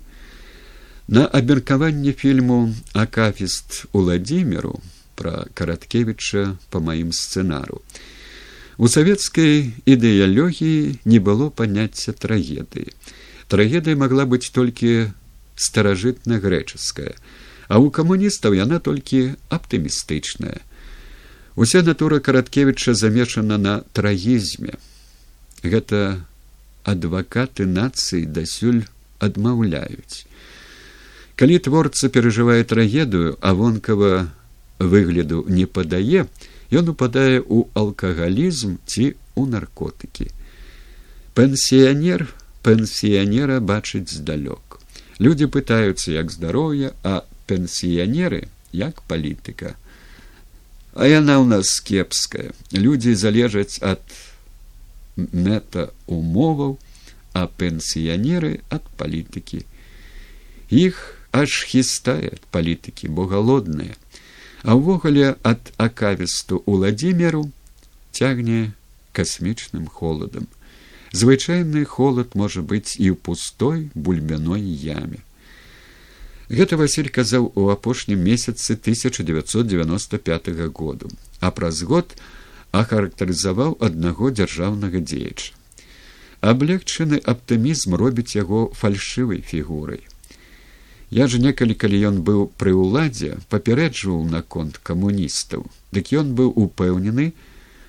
На 1.08 1.26
абмеркаванне 1.26 2.14
фільму 2.14 2.70
акафіст 2.94 3.90
уладзімеру 3.92 4.78
пра 5.18 5.50
караткевіча 5.58 6.44
па 6.70 6.78
маім 6.78 7.10
сцэнару. 7.10 7.82
У 8.78 8.86
савецкай 8.88 9.74
ідэалогіі 9.82 11.02
не 11.04 11.18
было 11.18 11.50
паняцця 11.50 12.14
трагедыі. 12.14 12.94
Трагедыя 13.50 13.98
магла 13.98 14.24
быць 14.24 14.54
толькі 14.54 15.10
старажытна 15.58 16.38
грэчаская, 16.38 17.18
а 17.66 17.74
ў 17.82 17.90
камуністаў 17.90 18.54
яна 18.54 18.78
толькі 18.78 19.34
аптымістычная. 19.50 20.62
Уся 21.54 21.82
натура 21.82 22.20
караткевіча 22.20 22.94
замешана 22.94 23.58
на 23.58 23.80
трагізме. 23.92 24.80
Гэта 25.62 26.24
адвакаты 26.88 27.68
нацыі 27.68 28.24
дасюль 28.24 28.88
адмаўляюць. 29.20 30.24
Калі 31.36 31.58
творца 31.58 32.08
перажывае 32.08 32.64
трагедыю, 32.64 33.36
а 33.40 33.52
вонкава 33.52 34.32
выгляду 34.78 35.44
не 35.48 35.66
падае, 35.66 36.24
ён 36.72 36.88
упадае 36.96 37.44
ў 37.44 37.68
алкагалізм 37.76 38.80
ці 38.88 39.12
ў 39.36 39.42
наркотыкі. 39.52 40.32
Пенсіянер 41.36 42.32
пенсіянера 42.64 43.60
бачыць 43.60 44.08
здалёк. 44.08 44.80
Людзі 45.20 45.52
пытаюцца 45.52 46.16
як 46.16 46.32
здароўя, 46.32 46.96
а 47.04 47.28
пенсіянеры 47.46 48.48
як 48.72 49.04
палітыка 49.04 49.76
а 50.94 51.08
яна 51.08 51.40
ў 51.40 51.46
нас 51.48 51.80
кепская 51.80 52.52
людзі 52.72 53.16
залежаць 53.16 53.80
ад 53.80 54.04
мета 55.16 55.88
умоваў 56.06 56.76
а 57.32 57.48
пенсіянеры 57.48 58.60
ад 58.68 58.84
палітыкі. 59.00 59.64
Іх 60.68 61.00
аж 61.32 61.64
хістае 61.68 62.36
ад 62.36 62.44
палітыкі 62.52 63.08
бо 63.08 63.24
галодныя. 63.24 63.96
А 64.62 64.76
ўвогуле 64.76 65.34
ад 65.42 65.72
акавісту 65.80 66.60
уладзімеру 66.68 67.48
цягне 68.12 68.76
касмічным 69.16 69.88
холадам. 69.88 70.46
Звычайны 71.12 71.84
холод 71.88 72.36
можа 72.36 72.60
быць 72.60 72.96
і 73.00 73.12
ў 73.12 73.16
пустой 73.16 73.88
бульбяной 73.96 74.60
яме 74.60 75.24
Гэта 76.52 76.76
Васіль 76.76 77.08
казаў 77.08 77.46
у 77.56 77.70
апошнім 77.72 78.20
месяцы 78.20 78.74
1995 78.76 80.48
году, 80.76 81.08
а 81.40 81.48
праз 81.50 81.80
год 81.80 82.12
ахарактарызаваў 82.76 83.78
аднаго 83.80 84.28
дзяржаўнага 84.36 85.00
дзеяча. 85.00 85.56
Аблегчаны 86.44 87.16
аптымізм 87.32 87.96
робіць 87.96 88.36
яго 88.36 88.68
фальшывай 88.76 89.40
фігурай. 89.40 90.04
Я 91.08 91.24
ж 91.24 91.40
некалі, 91.40 91.72
калі 91.72 92.02
ён 92.10 92.20
быў 92.20 92.44
пры 92.60 92.76
ўладзе, 92.76 93.40
папярэджваў 93.48 94.28
наконт 94.28 94.76
камуністаў, 94.76 95.64
дык 95.88 96.12
ён 96.12 96.36
быў 96.36 96.52
упэўнены, 96.52 97.32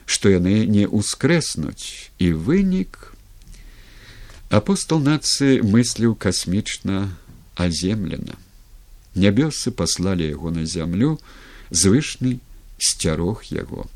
што 0.07 0.31
яны 0.31 0.63
не 0.71 0.87
ўскрэснуць 0.87 2.15
і 2.15 2.31
вынік. 2.31 3.11
Апостол 4.47 5.03
нацыі 5.03 5.59
мысліў 5.67 6.15
касмічна 6.15 7.11
аземлена 7.59 8.39
нябёсы 9.15 9.71
паслалі 9.71 10.27
яго 10.27 10.51
на 10.51 10.65
зямлю 10.65 11.17
звышны 11.69 12.39
сцярог 12.77 13.43
яго. 13.49 13.87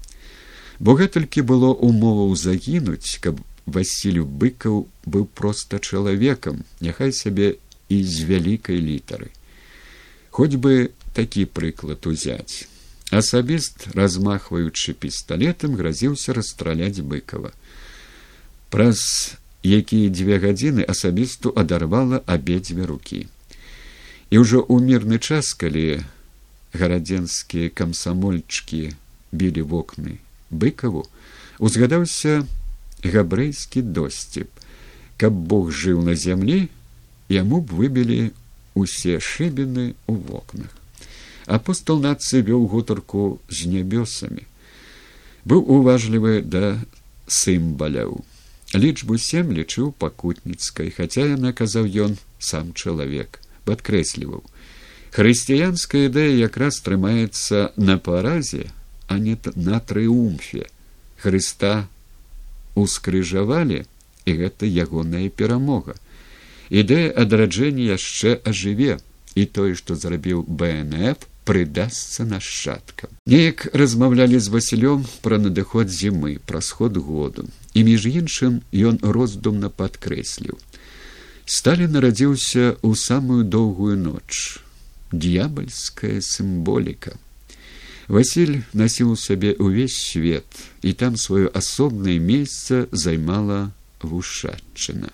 Бо 0.79 0.93
гэтулькі 0.93 1.41
было 1.41 1.73
умоваў 1.73 2.35
загінуць 2.35 3.19
каб 3.21 3.41
васілю 3.65 4.25
быкаў 4.25 4.87
быў 5.05 5.25
проста 5.25 5.79
чалавекам 5.79 6.63
няхай 6.79 7.11
сябе 7.11 7.57
і 7.89 8.03
з 8.03 8.27
вялікай 8.29 8.77
літары. 8.77 9.31
Хоць 10.29 10.55
бы 10.55 10.91
такі 11.13 11.45
прыклад 11.45 12.05
узяць. 12.05 12.67
Асабіст 13.09 13.87
размахваючы 13.95 14.93
пісталетам 14.93 15.79
гразіўся 15.79 16.35
расстраляць 16.37 17.01
быкова 17.01 17.55
праз 18.69 18.99
якія 19.63 20.11
дзве 20.11 20.39
гадзіны 20.43 20.83
асабісту 20.83 21.53
адарвала 21.55 22.21
абедзве 22.25 22.85
рукі 22.85 23.27
і 24.29 24.43
ўжо 24.43 24.63
ў 24.63 24.75
мірны 24.83 25.17
час 25.19 25.53
калі 25.57 26.03
гарадзенскія 26.75 27.71
камсамольчыкі 27.71 28.81
білі 29.31 29.63
вокны 29.73 30.19
быкаву 30.51 31.05
узгадаўся 31.59 32.43
габрэйскі 33.03 33.83
досціп 33.97 34.51
каб 35.17 35.33
бог 35.53 35.71
жыў 35.71 36.03
на 36.05 36.15
зямлі 36.15 36.59
яму 37.33 37.61
б 37.61 37.79
выбілі 37.79 38.19
усе 38.77 39.17
шыбіны 39.19 39.95
ў 40.05 40.13
вокнах. 40.29 40.71
Апостол 41.47 41.99
нацыі 42.03 42.45
вёў 42.45 42.67
гутарку 42.67 43.39
з 43.49 43.71
нябёсамі. 43.71 44.45
Быў 45.47 45.63
уважлівы 45.63 46.43
да 46.43 46.77
сымбаляў 47.27 48.21
лічбу 48.75 49.17
сем 49.17 49.51
лічыў 49.55 49.95
пакутніцкай 49.95 50.91
хаця 50.91 51.23
яна 51.23 51.55
казаў 51.55 51.87
ён 51.87 52.17
сам 52.37 52.75
чалавек 52.75 53.39
падкрэсліваў 53.67 54.43
хрысціянская 55.17 56.07
ідэя 56.09 56.33
якраз 56.47 56.79
трымаецца 56.87 57.71
на 57.77 57.97
паразе 58.07 58.65
а 59.07 59.19
не 59.27 59.37
на 59.55 59.79
трыумфе 59.91 60.67
хрыста 61.23 61.87
ускрыжавалі 62.75 63.83
і 64.27 64.37
гэта 64.41 64.69
ягоная 64.85 65.29
перамога 65.41 65.95
ідэя 66.69 67.15
адраджэння 67.23 67.95
яшчэ 67.95 68.37
ажыве 68.51 68.99
і 69.37 69.49
тое 69.57 69.73
што 69.79 69.95
зрабіў 69.95 70.45
бнф 70.47 71.25
прыдасца 71.47 72.27
нашчадкам. 72.27 73.15
Неяк 73.25 73.69
размаўлялі 73.71 74.39
з 74.39 74.51
Васілём 74.51 75.07
пра 75.23 75.39
надыход 75.39 75.87
зімы, 75.87 76.39
пра 76.43 76.59
сход 76.59 76.99
году, 76.99 77.47
і 77.73 77.83
між 77.87 78.07
іншым 78.11 78.59
ён 78.75 78.99
роздумна 78.99 79.71
падкрэсліў. 79.71 80.59
Сталі 81.47 81.85
нарадзіўся 81.87 82.75
ў 82.83 82.91
самую 82.99 83.47
доўгую 83.47 83.95
ноч. 83.95 84.59
Д'ябальская 85.15 86.19
сімволіка. 86.19 87.15
Васіль 88.11 88.67
насіў 88.75 89.15
сабе 89.15 89.53
ўвесь 89.55 89.95
свет, 89.95 90.43
і 90.83 90.91
там 90.91 91.15
сваё 91.15 91.47
асобнае 91.55 92.19
месца 92.19 92.91
займала 92.91 93.71
вушатчына. 94.03 95.07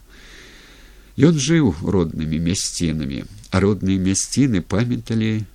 Ён 1.21 1.37
жыў 1.37 1.69
роднымі 1.85 2.41
мясцінамі, 2.41 3.29
а 3.53 3.61
родныя 3.61 4.01
мясціны 4.01 4.65
памяталі 4.65 5.45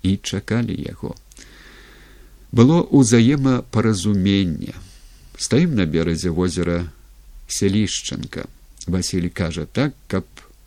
і 0.00 0.16
чакалі 0.16 0.72
яго. 0.72 1.12
Было 2.56 2.80
ўзаемапаразуменне. 2.88 4.72
Стаім 5.36 5.76
на 5.76 5.84
беразе 5.84 6.32
возера 6.32 6.88
селішчанка. 7.52 8.48
Васіль 8.86 9.28
кажа 9.28 9.64
так, 9.64 9.94
каб 10.06 10.24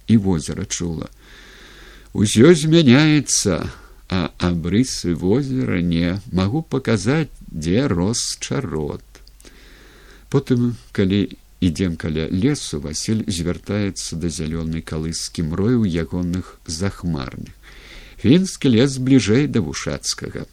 і 0.08 0.17
возера 0.17 0.65
чула. 0.65 1.10
Усё 2.13 2.54
змяняецца, 2.56 3.69
а 4.10 4.32
абрысы 4.39 5.15
возера 5.15 5.82
не 5.82 6.21
магу 6.32 6.62
паказаць, 6.62 7.34
дзе 7.51 7.88
рос 7.88 8.38
чарот. 8.39 9.04
Потым, 10.30 10.75
калі 10.91 11.36
ідзем 11.65 11.95
каля 11.97 12.28
лесу 12.30 12.80
василь 12.80 13.23
звяртаецца 13.28 14.19
да 14.21 14.30
зялёнай 14.30 14.82
калыскі 14.82 15.45
мрою 15.49 15.86
ягоных 15.86 16.58
захмарных 16.67 17.54
фінскі 18.21 18.75
лес 18.75 18.97
бліжэй 19.08 19.47
да 19.47 19.63
вушацкага 19.65 20.45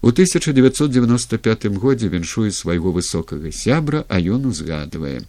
у 0.00 0.08
1995 0.14 1.66
годзе 1.84 2.08
віншуе 2.08 2.50
свайго 2.50 2.92
высокага 2.98 3.52
сябра 3.52 4.04
а 4.08 4.18
ён 4.18 4.48
узгадвае 4.50 5.20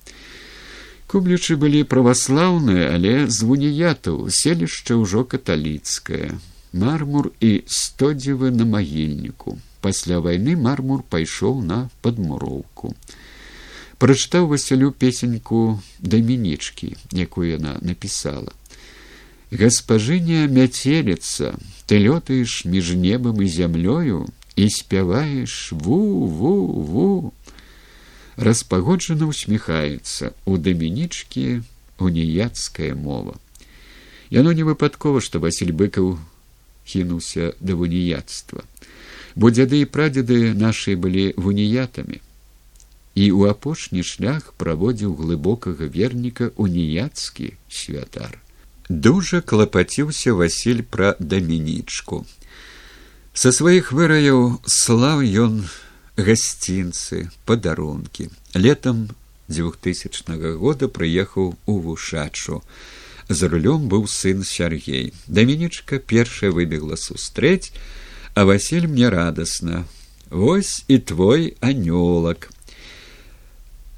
кублічы 1.09 1.57
былі 1.57 1.81
праваслаўныя 1.89 2.93
але 2.93 3.13
з 3.25 3.47
вуніятаў 3.49 4.29
селішча 4.29 4.97
ўжо 5.01 5.25
каталіцкае. 5.25 6.37
Мармур 6.69 7.31
і 7.41 7.65
стодзівы 7.65 8.51
на 8.53 8.65
магільніку. 8.69 9.57
Пасля 9.81 10.19
вайны 10.21 10.53
мармур 10.53 11.01
пайшоў 11.01 11.63
на 11.65 11.89
падмуроўку. 12.05 12.93
Прачытаў 13.97 14.53
васялю 14.53 14.91
песеньку 14.91 15.81
дамінічкі 15.99 16.93
якую 17.25 17.49
яна 17.57 17.79
напісала. 17.81 18.53
Гаспажыня 19.49 20.45
мяцеліца 20.45 21.57
ты 21.89 21.97
лётаеш 22.05 22.69
між 22.69 22.93
небам 22.93 23.41
і 23.41 23.49
зямлёю 23.49 24.29
і 24.55 24.69
спяваеш 24.69 25.73
ву 25.73 26.29
ву 26.29 26.53
ву 26.85 27.33
распагоджана 28.47 29.27
усміхаецца 29.33 30.31
у 30.45 30.57
дамінічкі 30.69 31.45
уніяцкая 31.99 32.93
мова 32.95 33.35
яно 34.39 34.55
не 34.61 34.63
выпадкова 34.71 35.25
што 35.25 35.43
василь 35.43 35.75
быкаў 35.83 36.15
хінуўся 36.93 37.51
да 37.59 37.75
вуніяцтва 37.81 38.65
бо 39.35 39.53
дзяды 39.55 39.83
і 39.83 39.91
прадзеды 39.97 40.41
нашыя 40.65 40.99
былі 41.05 41.29
вуніятамі 41.37 42.23
і 43.19 43.25
ў 43.35 43.51
апошні 43.51 44.03
шлях 44.07 44.53
праводзіў 44.61 45.15
глыбокага 45.19 45.89
верніка 45.91 46.51
уніяцкі 46.55 47.53
святар. 47.67 48.39
Дужа 48.89 49.41
клапаціўся 49.41 50.33
Васіль 50.33 50.81
пра 50.81 51.15
дамінічку. 51.19 52.25
Са 53.33 53.51
сваіх 53.51 53.91
выраяў 53.91 54.63
слаў 54.65 55.21
ён 55.21 55.67
гасцінцы, 56.25 57.29
падарункі. 57.45 58.29
Летам 58.53 59.09
двухтысячнага 59.47 60.53
года 60.55 60.87
прыехаў 60.87 61.55
у 61.65 61.79
вушачу. 61.79 62.61
За 63.29 63.47
рулём 63.47 63.89
быў 63.89 64.07
сын 64.07 64.43
Сергей. 64.43 65.13
Дамінічка 65.27 65.99
першая 65.99 66.51
выбегла 66.51 66.95
сустрэць, 66.95 67.71
а 68.33 68.45
Васіль 68.45 68.87
мне 68.87 69.09
радасна. 69.09 69.85
Вось 70.29 70.85
і 70.87 70.97
твой 70.99 71.57
анёлак 71.61 72.49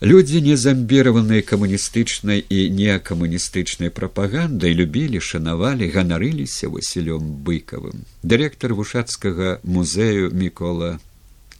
Людзі, 0.01 0.41
не 0.41 0.55
замбіраваныя 0.57 1.45
камуністычнай 1.45 2.41
і 2.49 2.69
неакамуністычнай 2.73 3.93
прапагандай 3.93 4.73
любілі, 4.73 5.21
шанавалі, 5.21 5.85
ганарыліся 5.93 6.73
васілём 6.73 7.45
быкавым. 7.45 8.01
Дырэктар 8.25 8.73
вушацкага 8.73 9.61
музею 9.61 10.33
мікола 10.33 10.97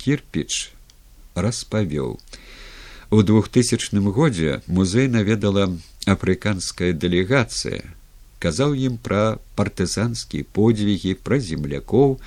кірпіч 0.01 0.71
распавёў. 1.35 2.17
У 3.11 3.21
двухтысячным 3.27 4.09
годзе 4.11 4.61
музей 4.67 5.07
наведала 5.07 5.67
афрыканская 6.07 6.91
дэлегацыя, 6.93 7.83
казаў 8.39 8.73
ім 8.73 8.97
пра 8.97 9.37
партызанскія 9.59 10.47
подвігі, 10.57 11.13
пра 11.19 11.37
землякоў, 11.39 12.17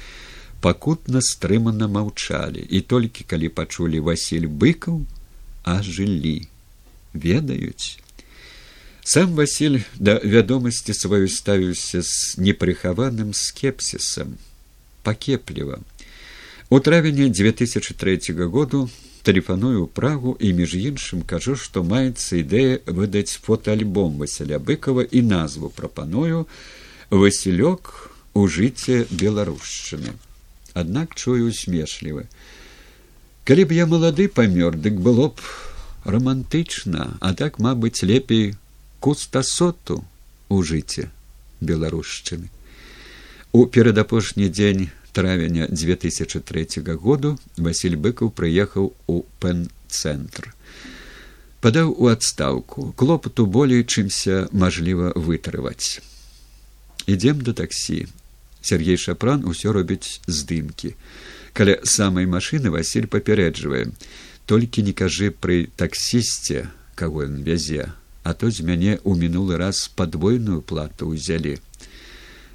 пакутна 0.61 1.21
стрымана 1.25 1.89
маўчалі, 1.89 2.63
і 2.63 2.81
толькі 2.81 3.25
калі 3.25 3.49
пачулі 3.49 4.01
Васіль 4.01 4.47
быкаў, 4.47 5.03
а 5.65 5.83
жылі 5.83 6.49
ведаюць. 7.13 7.99
Сам 9.05 9.35
василь 9.37 9.83
да 10.01 10.17
вядомасці 10.25 10.95
сваю 10.97 11.29
ставіўся 11.29 12.01
з 12.01 12.41
непрыхаваным 12.41 13.35
скепсісам 13.37 14.39
пакепліва 15.05 15.81
у 16.75 16.81
травені 16.81 17.31
две 17.31 17.53
тысячи 17.53 17.95
третьего 17.95 18.49
году 18.49 18.91
тэлефаную 19.23 19.87
прагу 19.87 20.37
і 20.41 20.51
між 20.59 20.75
іншым 20.75 21.21
кажу 21.23 21.55
што 21.55 21.87
маецца 21.87 22.43
ідэя 22.43 22.83
выдаць 22.91 23.39
фотоальбом 23.39 24.19
василя 24.19 24.59
быкова 24.59 25.05
і 25.07 25.23
назву 25.23 25.71
прапаную 25.71 26.49
васілёк 27.15 28.11
у 28.35 28.49
жыце 28.51 29.07
беларушчыны 29.07 30.19
аднак 30.75 31.15
чую 31.15 31.55
смешлівы 31.55 32.27
калі 33.47 33.69
б 33.71 33.79
я 33.79 33.87
малады 33.87 34.27
памёр 34.27 34.75
дык 34.75 34.99
было 34.99 35.31
б 35.31 35.39
романтычна 36.03 37.07
а 37.23 37.33
так 37.39 37.63
мабыць 37.63 38.03
лепей 38.03 38.59
кустасоту 38.99 40.03
у 40.51 40.59
жыце 40.67 41.07
беларушчыны 41.63 42.51
у 43.55 43.63
перадапошні 43.71 44.51
дзень 44.51 44.91
тысячи 45.15 46.41
третьего 46.41 46.95
году 46.97 47.39
василь 47.57 47.97
быкаў 47.97 48.31
прыехаў 48.31 48.93
у 49.07 49.23
пен-цэнтр 49.41 50.53
падаў 51.61 51.95
у 51.97 52.09
адстаўку 52.13 52.93
клопату 52.93 53.47
болей 53.47 53.85
чымся 53.85 54.49
мажліва 54.53 55.13
вытрываць 55.17 56.01
ідзем 57.07 57.41
да 57.47 57.55
таксі 57.55 58.07
сергей 58.61 58.97
шапран 58.97 59.45
усё 59.49 59.73
робіць 59.73 60.21
здымкі 60.27 60.95
каля 61.53 61.79
самай 61.85 62.27
машыны 62.27 62.71
василь 62.75 63.07
папярэджвае 63.07 63.85
толькі 64.47 64.85
не 64.89 64.93
кажы 64.93 65.31
пры 65.31 65.69
таксісце 65.81 66.69
каго 66.95 67.25
ён 67.29 67.43
вязе 67.49 67.93
а 68.25 68.33
то 68.33 68.51
з 68.51 68.65
мяне 68.65 68.97
ў 69.05 69.17
мінулы 69.21 69.61
раз 69.61 69.89
падвойную 70.01 70.61
плату 70.61 71.13
ўзялі 71.13 71.57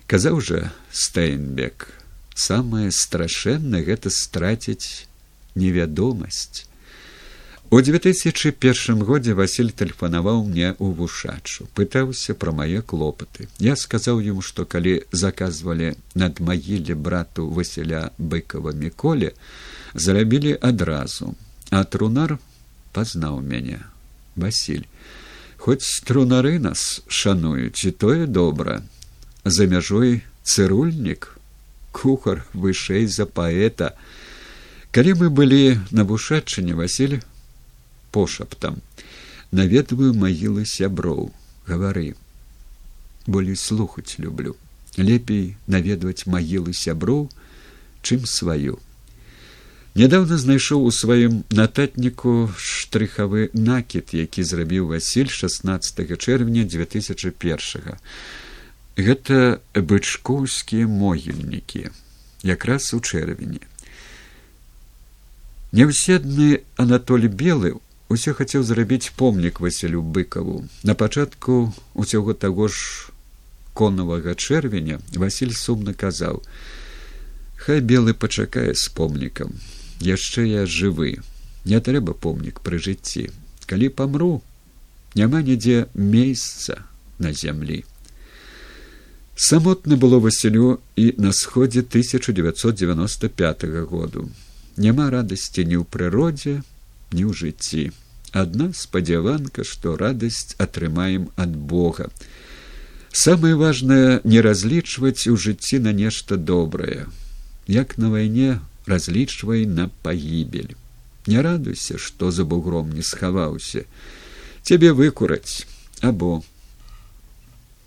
казаў 0.10 0.42
жа 0.42 0.62
стейнбек 0.92 1.90
самае 2.46 2.88
страшэнна 2.96 3.84
гэта 3.92 4.14
страціць 4.14 5.06
невядомасць 5.56 6.70
У 7.72 7.82
2001 7.82 9.04
годзе 9.06 9.36
Васіль 9.38 9.70
тэлефанаваў 9.70 10.42
мне 10.42 10.74
ў 10.74 10.90
вушачу, 10.98 11.70
пытаўся 11.78 12.34
пра 12.34 12.50
мае 12.50 12.82
клопаты. 12.82 13.46
Я 13.62 13.76
сказаў 13.78 14.26
ім, 14.26 14.42
што 14.42 14.66
калі 14.66 15.06
заказвалі 15.14 15.94
над 16.18 16.42
магіле 16.42 16.98
брату 16.98 17.46
Васіля 17.46 18.10
быкова 18.18 18.74
міколе, 18.74 19.38
зарабілі 19.94 20.58
адразу, 20.58 21.38
а 21.70 21.86
трунар 21.86 22.40
пазнаў 22.98 23.38
мяне. 23.46 23.86
Васіль, 24.34 24.90
хоць 25.62 26.02
трунары 26.10 26.58
нас 26.58 27.06
шануюць 27.06 27.86
і 27.86 27.94
тое 27.94 28.26
добра, 28.26 28.82
за 29.46 29.70
мяжой 29.70 30.26
цырульнік, 30.42 31.38
кухар 31.92 32.46
вышэй 32.54 33.06
за 33.08 33.26
паэта. 33.26 33.96
Калі 34.92 35.14
мы 35.22 35.30
былі 35.30 35.80
на 35.92 36.04
вушачыне 36.04 36.74
Васіль 36.74 37.22
пошаптам 38.12 38.82
наведваю 39.52 40.14
магілы 40.14 40.66
сяброў. 40.66 41.34
Гавары 41.66 42.16
болей 43.28 43.56
слухаць 43.56 44.18
люблю. 44.18 44.56
Лепей 44.98 45.56
наведваць 45.68 46.26
магілы 46.26 46.74
сяброў 46.74 47.30
чым 48.02 48.26
сваю. 48.26 48.80
Нядаўна 49.98 50.38
знайшоў 50.38 50.86
у 50.86 50.92
сваім 50.94 51.44
нататніку 51.50 52.50
штрыхавы 52.58 53.50
накід 53.54 54.14
які 54.14 54.44
зрабіў 54.44 54.90
васіль 54.94 55.30
шестнадцатого 55.30 56.16
чэрвеня 56.16 56.66
две 56.66 56.86
тысячи 56.86 57.32
першага 57.32 57.98
гэта 59.00 59.60
бычкоўскія 59.74 60.88
могільнікі 60.88 61.90
якраз 62.44 62.94
у 62.94 63.00
чэрвені. 63.00 63.62
Неўседны 65.72 66.62
Анатоль 66.76 67.28
белы 67.30 67.76
усё 68.10 68.34
хацеў 68.34 68.64
зрабіць 68.64 69.14
помнік 69.16 69.60
Васілю 69.60 70.02
быкаву. 70.02 70.66
На 70.84 70.96
пачатку 70.96 71.74
усяго 71.94 72.34
таго 72.34 72.68
ж 72.68 73.12
конавага 73.74 74.36
чэрвеня 74.36 75.00
Васіль 75.14 75.54
сумна 75.54 75.94
казаў: 75.94 76.42
«Хай 77.64 77.82
белы 77.82 78.14
пачакае 78.14 78.74
з 78.74 78.90
помнікам. 78.90 79.60
яшчэ 80.00 80.48
я 80.48 80.64
жывы, 80.66 81.20
не 81.66 81.80
трэба 81.80 82.16
помнік 82.16 82.64
пры 82.64 82.80
жыцці. 82.80 83.30
Калі 83.68 83.90
памру, 83.90 84.42
няма 85.16 85.44
нідзе 85.44 85.88
месяца 85.94 86.84
на 87.20 87.34
зямлі. 87.34 87.84
Самотна 89.42 89.96
было 89.96 90.20
Васілю 90.20 90.80
і 90.96 91.14
на 91.18 91.32
сходзе 91.34 91.80
1995 91.80 93.64
году. 93.64 94.30
Няма 94.76 95.10
радасці 95.10 95.64
ні 95.64 95.80
ў 95.80 95.88
прыродзе, 95.88 96.60
ні 97.16 97.24
ў 97.24 97.32
жыцці. 97.32 97.96
Адна 98.36 98.76
спадзяванка, 98.76 99.64
што 99.64 99.96
радасць 99.96 100.60
атрымаем 100.60 101.32
ад 101.40 101.56
Бога. 101.56 102.12
Самае 103.16 103.56
важнае 103.56 104.20
не 104.28 104.44
разлічваць 104.44 105.32
у 105.32 105.40
жыцці 105.40 105.80
на 105.88 105.96
нешта 105.96 106.36
добрае. 106.36 107.08
Як 107.64 107.96
на 107.96 108.12
вайне 108.12 108.60
разлічвай 108.92 109.64
на 109.64 109.88
пагібель. 110.04 110.76
Не 111.32 111.40
радуйся, 111.40 111.96
што 111.96 112.36
за 112.36 112.44
бугром 112.44 112.92
не 112.92 113.08
схаваўся. 113.08 113.88
Цябе 114.68 114.92
выкураць 114.92 115.64
або 116.04 116.44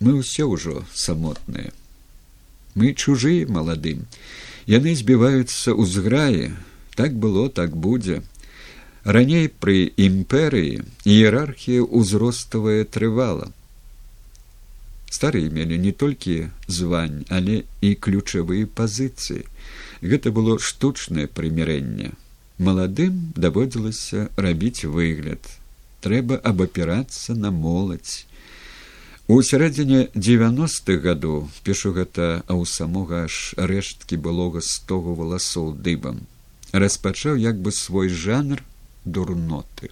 мы 0.02 0.18
ўсё 0.18 0.50
ўжо 0.50 0.82
самотныя. 0.92 1.70
Мы 2.74 2.92
чужыя 2.94 3.46
маладым. 3.46 4.04
Яны 4.66 4.94
збіваюцца 4.98 5.72
ў 5.72 5.82
зграі, 5.86 6.44
так 6.98 7.14
было 7.14 7.48
так 7.48 7.76
будзе. 7.76 8.22
Раней 9.04 9.48
пры 9.48 9.90
імперыі 9.96 10.82
іерархія 11.04 11.82
ўзроставая 11.82 12.84
трывала. 12.86 13.50
Старыя 15.12 15.50
мелі 15.52 15.78
не 15.78 15.92
толькі 15.92 16.48
звань, 16.66 17.24
але 17.28 17.62
і 17.84 17.94
ключавыя 17.94 18.66
пазіцыі. 18.66 19.44
Гэта 20.00 20.32
было 20.32 20.58
штучнае 20.58 21.26
прымірэнне. 21.28 22.14
Маладым 22.58 23.34
даводзілася 23.36 24.30
рабіць 24.36 24.88
выгляд. 24.88 25.42
Трэба 26.00 26.40
абапірацца 26.42 27.34
на 27.34 27.50
моладзь. 27.50 28.24
У 29.32 29.36
сярэдзіне 29.48 29.98
девяностых 30.26 30.98
гадоў 31.08 31.36
пішу 31.66 31.90
гэта 31.96 32.24
а 32.44 32.52
ў 32.52 32.68
самога 32.68 33.20
аж 33.26 33.36
рэшткі 33.70 34.18
былога 34.24 34.60
стогу 34.66 35.14
валасоў 35.20 35.70
дыбам 35.86 36.18
распачаў 36.82 37.38
як 37.40 37.62
бы 37.64 37.72
свой 37.72 38.10
жанр 38.24 38.60
дурноты. 39.04 39.88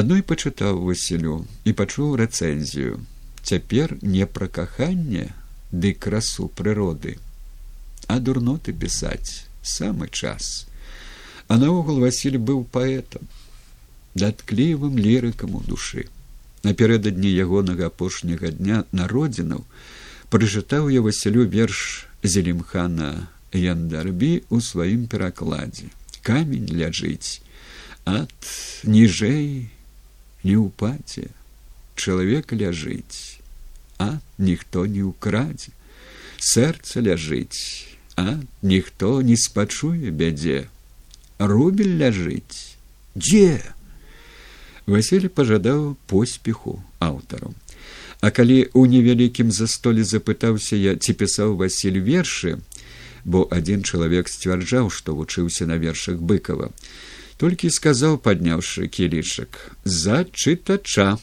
Адной 0.00 0.24
пачытаў 0.32 0.80
васілю 0.88 1.36
і 1.62 1.76
пачуў 1.78 2.16
рэцэнзію. 2.22 2.98
Цяпер 3.44 3.94
не 4.02 4.26
пра 4.26 4.50
каханне 4.58 5.28
ды 5.70 5.94
красу 6.06 6.48
прыроды 6.62 7.14
а 8.08 8.18
дурноты 8.18 8.74
пісаць 8.82 9.46
самы 9.76 10.10
час 10.10 10.66
а 11.46 11.62
наогул 11.62 12.02
васіль 12.02 12.42
быў 12.50 12.66
паэтам 12.78 13.30
датклівым 14.18 14.98
лірыкам 15.06 15.54
у 15.60 15.64
душы 15.70 16.08
напярэдадні 16.64 17.30
ягонага 17.44 17.92
апошняга 17.92 18.50
дня 18.50 18.84
народзінаў 18.92 19.64
прыжытаў 20.34 20.90
я 20.90 21.04
васілю 21.04 21.46
верш 21.46 22.08
зелімхана 22.24 23.28
яндарбі 23.54 24.42
ў 24.50 24.58
сваім 24.58 25.06
перакладзе. 25.06 25.92
Камень 26.26 26.66
ляжыць 26.72 27.40
ад 28.08 28.32
ніжэй 28.84 29.70
не 30.44 30.56
ўпаце 30.58 31.28
чалавек 31.94 32.52
ляжыць 32.52 33.38
а 33.98 34.18
ніхто 34.38 34.86
не 34.90 35.04
ўкрадзе. 35.06 35.70
Сэрца 36.40 37.04
ляжыць 37.04 37.94
а 38.16 38.40
ніхто 38.62 39.22
не 39.22 39.36
спачуе 39.36 40.10
бядзе. 40.10 40.66
Рубель 41.38 41.94
ляжыць. 42.00 42.74
Дзе 43.14 43.62
Васіль 44.86 45.28
пажадаў 45.28 45.96
поспеху 46.06 46.82
аўтару. 47.00 47.54
А 48.20 48.30
калі 48.30 48.68
ў 48.72 48.88
невялікім 48.88 49.52
застолі 49.52 50.04
запытаўся 50.04 50.76
я, 50.76 50.96
ці 50.96 51.12
пісаў 51.16 51.56
Васіль 51.56 52.00
вершы, 52.04 52.60
бо 53.24 53.48
адзін 53.48 53.84
чалавек 53.84 54.28
сцвярджаў, 54.28 54.92
што 54.92 55.16
вучыўся 55.16 55.64
на 55.64 55.80
вершах 55.80 56.20
быкава, 56.20 56.68
толькі 57.40 57.72
сказаў, 57.72 58.20
падняўшы 58.20 58.88
кілішак 58.88 59.72
за 59.84 60.24
чытача. 60.28 61.16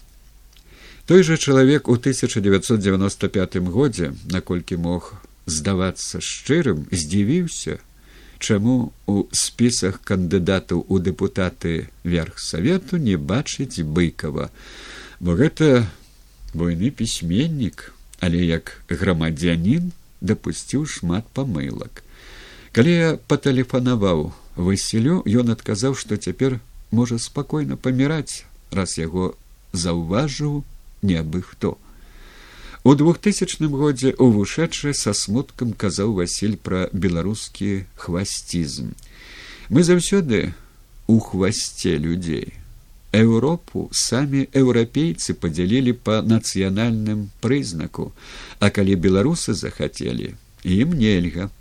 Той 1.05 1.21
жа 1.23 1.37
чалавек 1.37 1.89
у 1.89 1.97
1995 1.97 3.57
годзе, 3.69 4.13
наколькі 4.25 4.77
мог 4.81 5.13
здавацца 5.45 6.21
шчырым, 6.21 6.85
здзівіўся, 6.89 7.77
чаму 8.41 8.91
у 9.05 9.23
спісах 9.31 10.01
кандыдатаў 10.01 10.83
у 10.89 10.99
дэпутаты 10.99 11.87
верхсавету 12.03 12.97
не 12.97 13.15
бачыць 13.15 13.85
быкова 13.85 14.49
бо 15.21 15.37
гэта 15.37 15.87
буйны 16.53 16.89
пісьменнік 16.91 17.93
але 18.21 18.41
як 18.45 18.77
грамадзянін 18.89 19.91
дапусціў 20.21 20.85
шмат 20.85 21.25
памылак. 21.33 22.05
Калі 22.71 22.91
я 22.93 23.09
патэлефанаваў 23.27 24.29
васілю 24.55 25.21
ён 25.25 25.53
адказаў 25.53 25.97
што 25.97 26.17
цяпер 26.17 26.59
можа 26.91 27.17
спакойна 27.19 27.77
паміраць 27.77 28.45
раз 28.71 28.97
яго 29.01 29.33
заўважыў 29.73 30.61
не 31.01 31.17
абы 31.21 31.41
хто 31.41 31.77
У 32.83 32.95
двухтысячным 32.97 33.75
годзе 33.77 34.15
увушэчы 34.17 34.95
са 34.97 35.13
смуткам 35.13 35.73
казаў 35.77 36.15
Васіль 36.17 36.57
пра 36.57 36.87
беларускі 36.91 37.85
хвасцізм. 37.93 38.95
Мы 39.69 39.83
заўсёды 39.85 40.55
у 41.05 41.19
хвасце 41.21 41.93
людзей. 42.01 42.57
Еўропу 43.13 43.85
самі 43.93 44.47
еўрапейцы 44.57 45.37
падзялілі 45.37 45.93
па 45.93 46.23
нацыянальным 46.25 47.29
прызнаку, 47.45 48.13
а 48.57 48.73
калі 48.73 48.97
беларусы 48.97 49.53
захацелі, 49.53 50.33
ім 50.65 50.97
нельга. 50.97 51.51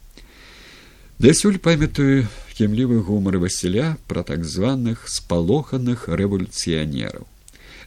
Дасюль 1.18 1.60
памятаю 1.60 2.30
кемлівы 2.56 3.04
гумар 3.04 3.36
Васіля 3.36 3.98
пра 4.08 4.24
так 4.24 4.48
званых 4.48 5.04
спалоханых 5.04 6.08
рэволюцыянераў 6.08 7.28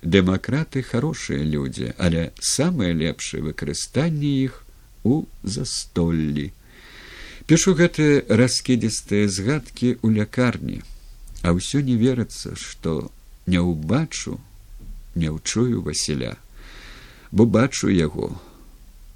дэмакраты 0.03 0.83
хорошыя 0.83 1.43
людзі, 1.43 1.93
але 1.97 2.31
самае 2.39 2.91
лепшае 2.93 3.41
выкарыстанне 3.41 4.31
іх 4.43 4.63
у 5.03 5.23
застоллі. 5.43 6.51
Пішу 7.47 7.75
гэтыя 7.79 8.23
раскідзістыя 8.27 9.27
згадкі 9.27 9.95
ў 10.03 10.07
лякарні, 10.19 10.79
а 11.43 11.55
ўсё 11.55 11.83
не 11.83 11.95
верыцца, 11.99 12.55
што 12.55 13.11
не 13.47 13.59
ўбачу, 13.59 14.39
не 15.15 15.31
ўчую 15.31 15.83
Васіля, 15.83 16.35
бо 17.31 17.45
бачу 17.45 17.91
яго, 17.91 18.35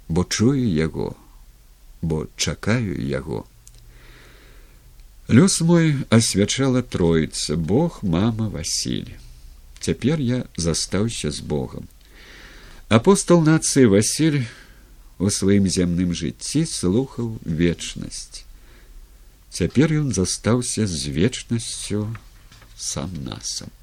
бо 0.08 0.24
чую 0.24 0.64
яго, 0.64 1.16
бо 2.02 2.28
чакаю 2.36 2.96
яго. 3.00 3.44
Лёс 5.28 5.60
мой 5.60 5.96
асвячала 6.08 6.80
троіца 6.80 7.56
Бог, 7.56 8.00
мама 8.02 8.48
Васіль 8.48 9.16
цяпер 9.80 10.20
я 10.20 10.44
застаўся 10.56 11.30
з 11.30 11.40
богам. 11.40 11.88
Апостол 12.88 13.42
нацыі 13.44 13.90
васіль 13.92 14.44
у 15.18 15.30
сваім 15.30 15.68
зямным 15.68 16.14
жыцці 16.14 16.64
слухаў 16.64 17.36
вечнасць. 17.44 18.44
Цяпер 19.50 19.92
ён 20.04 20.12
застаўся 20.12 20.86
з 20.86 21.12
вечнасцю 21.12 22.06
сам 22.76 23.10
насам 23.24 23.68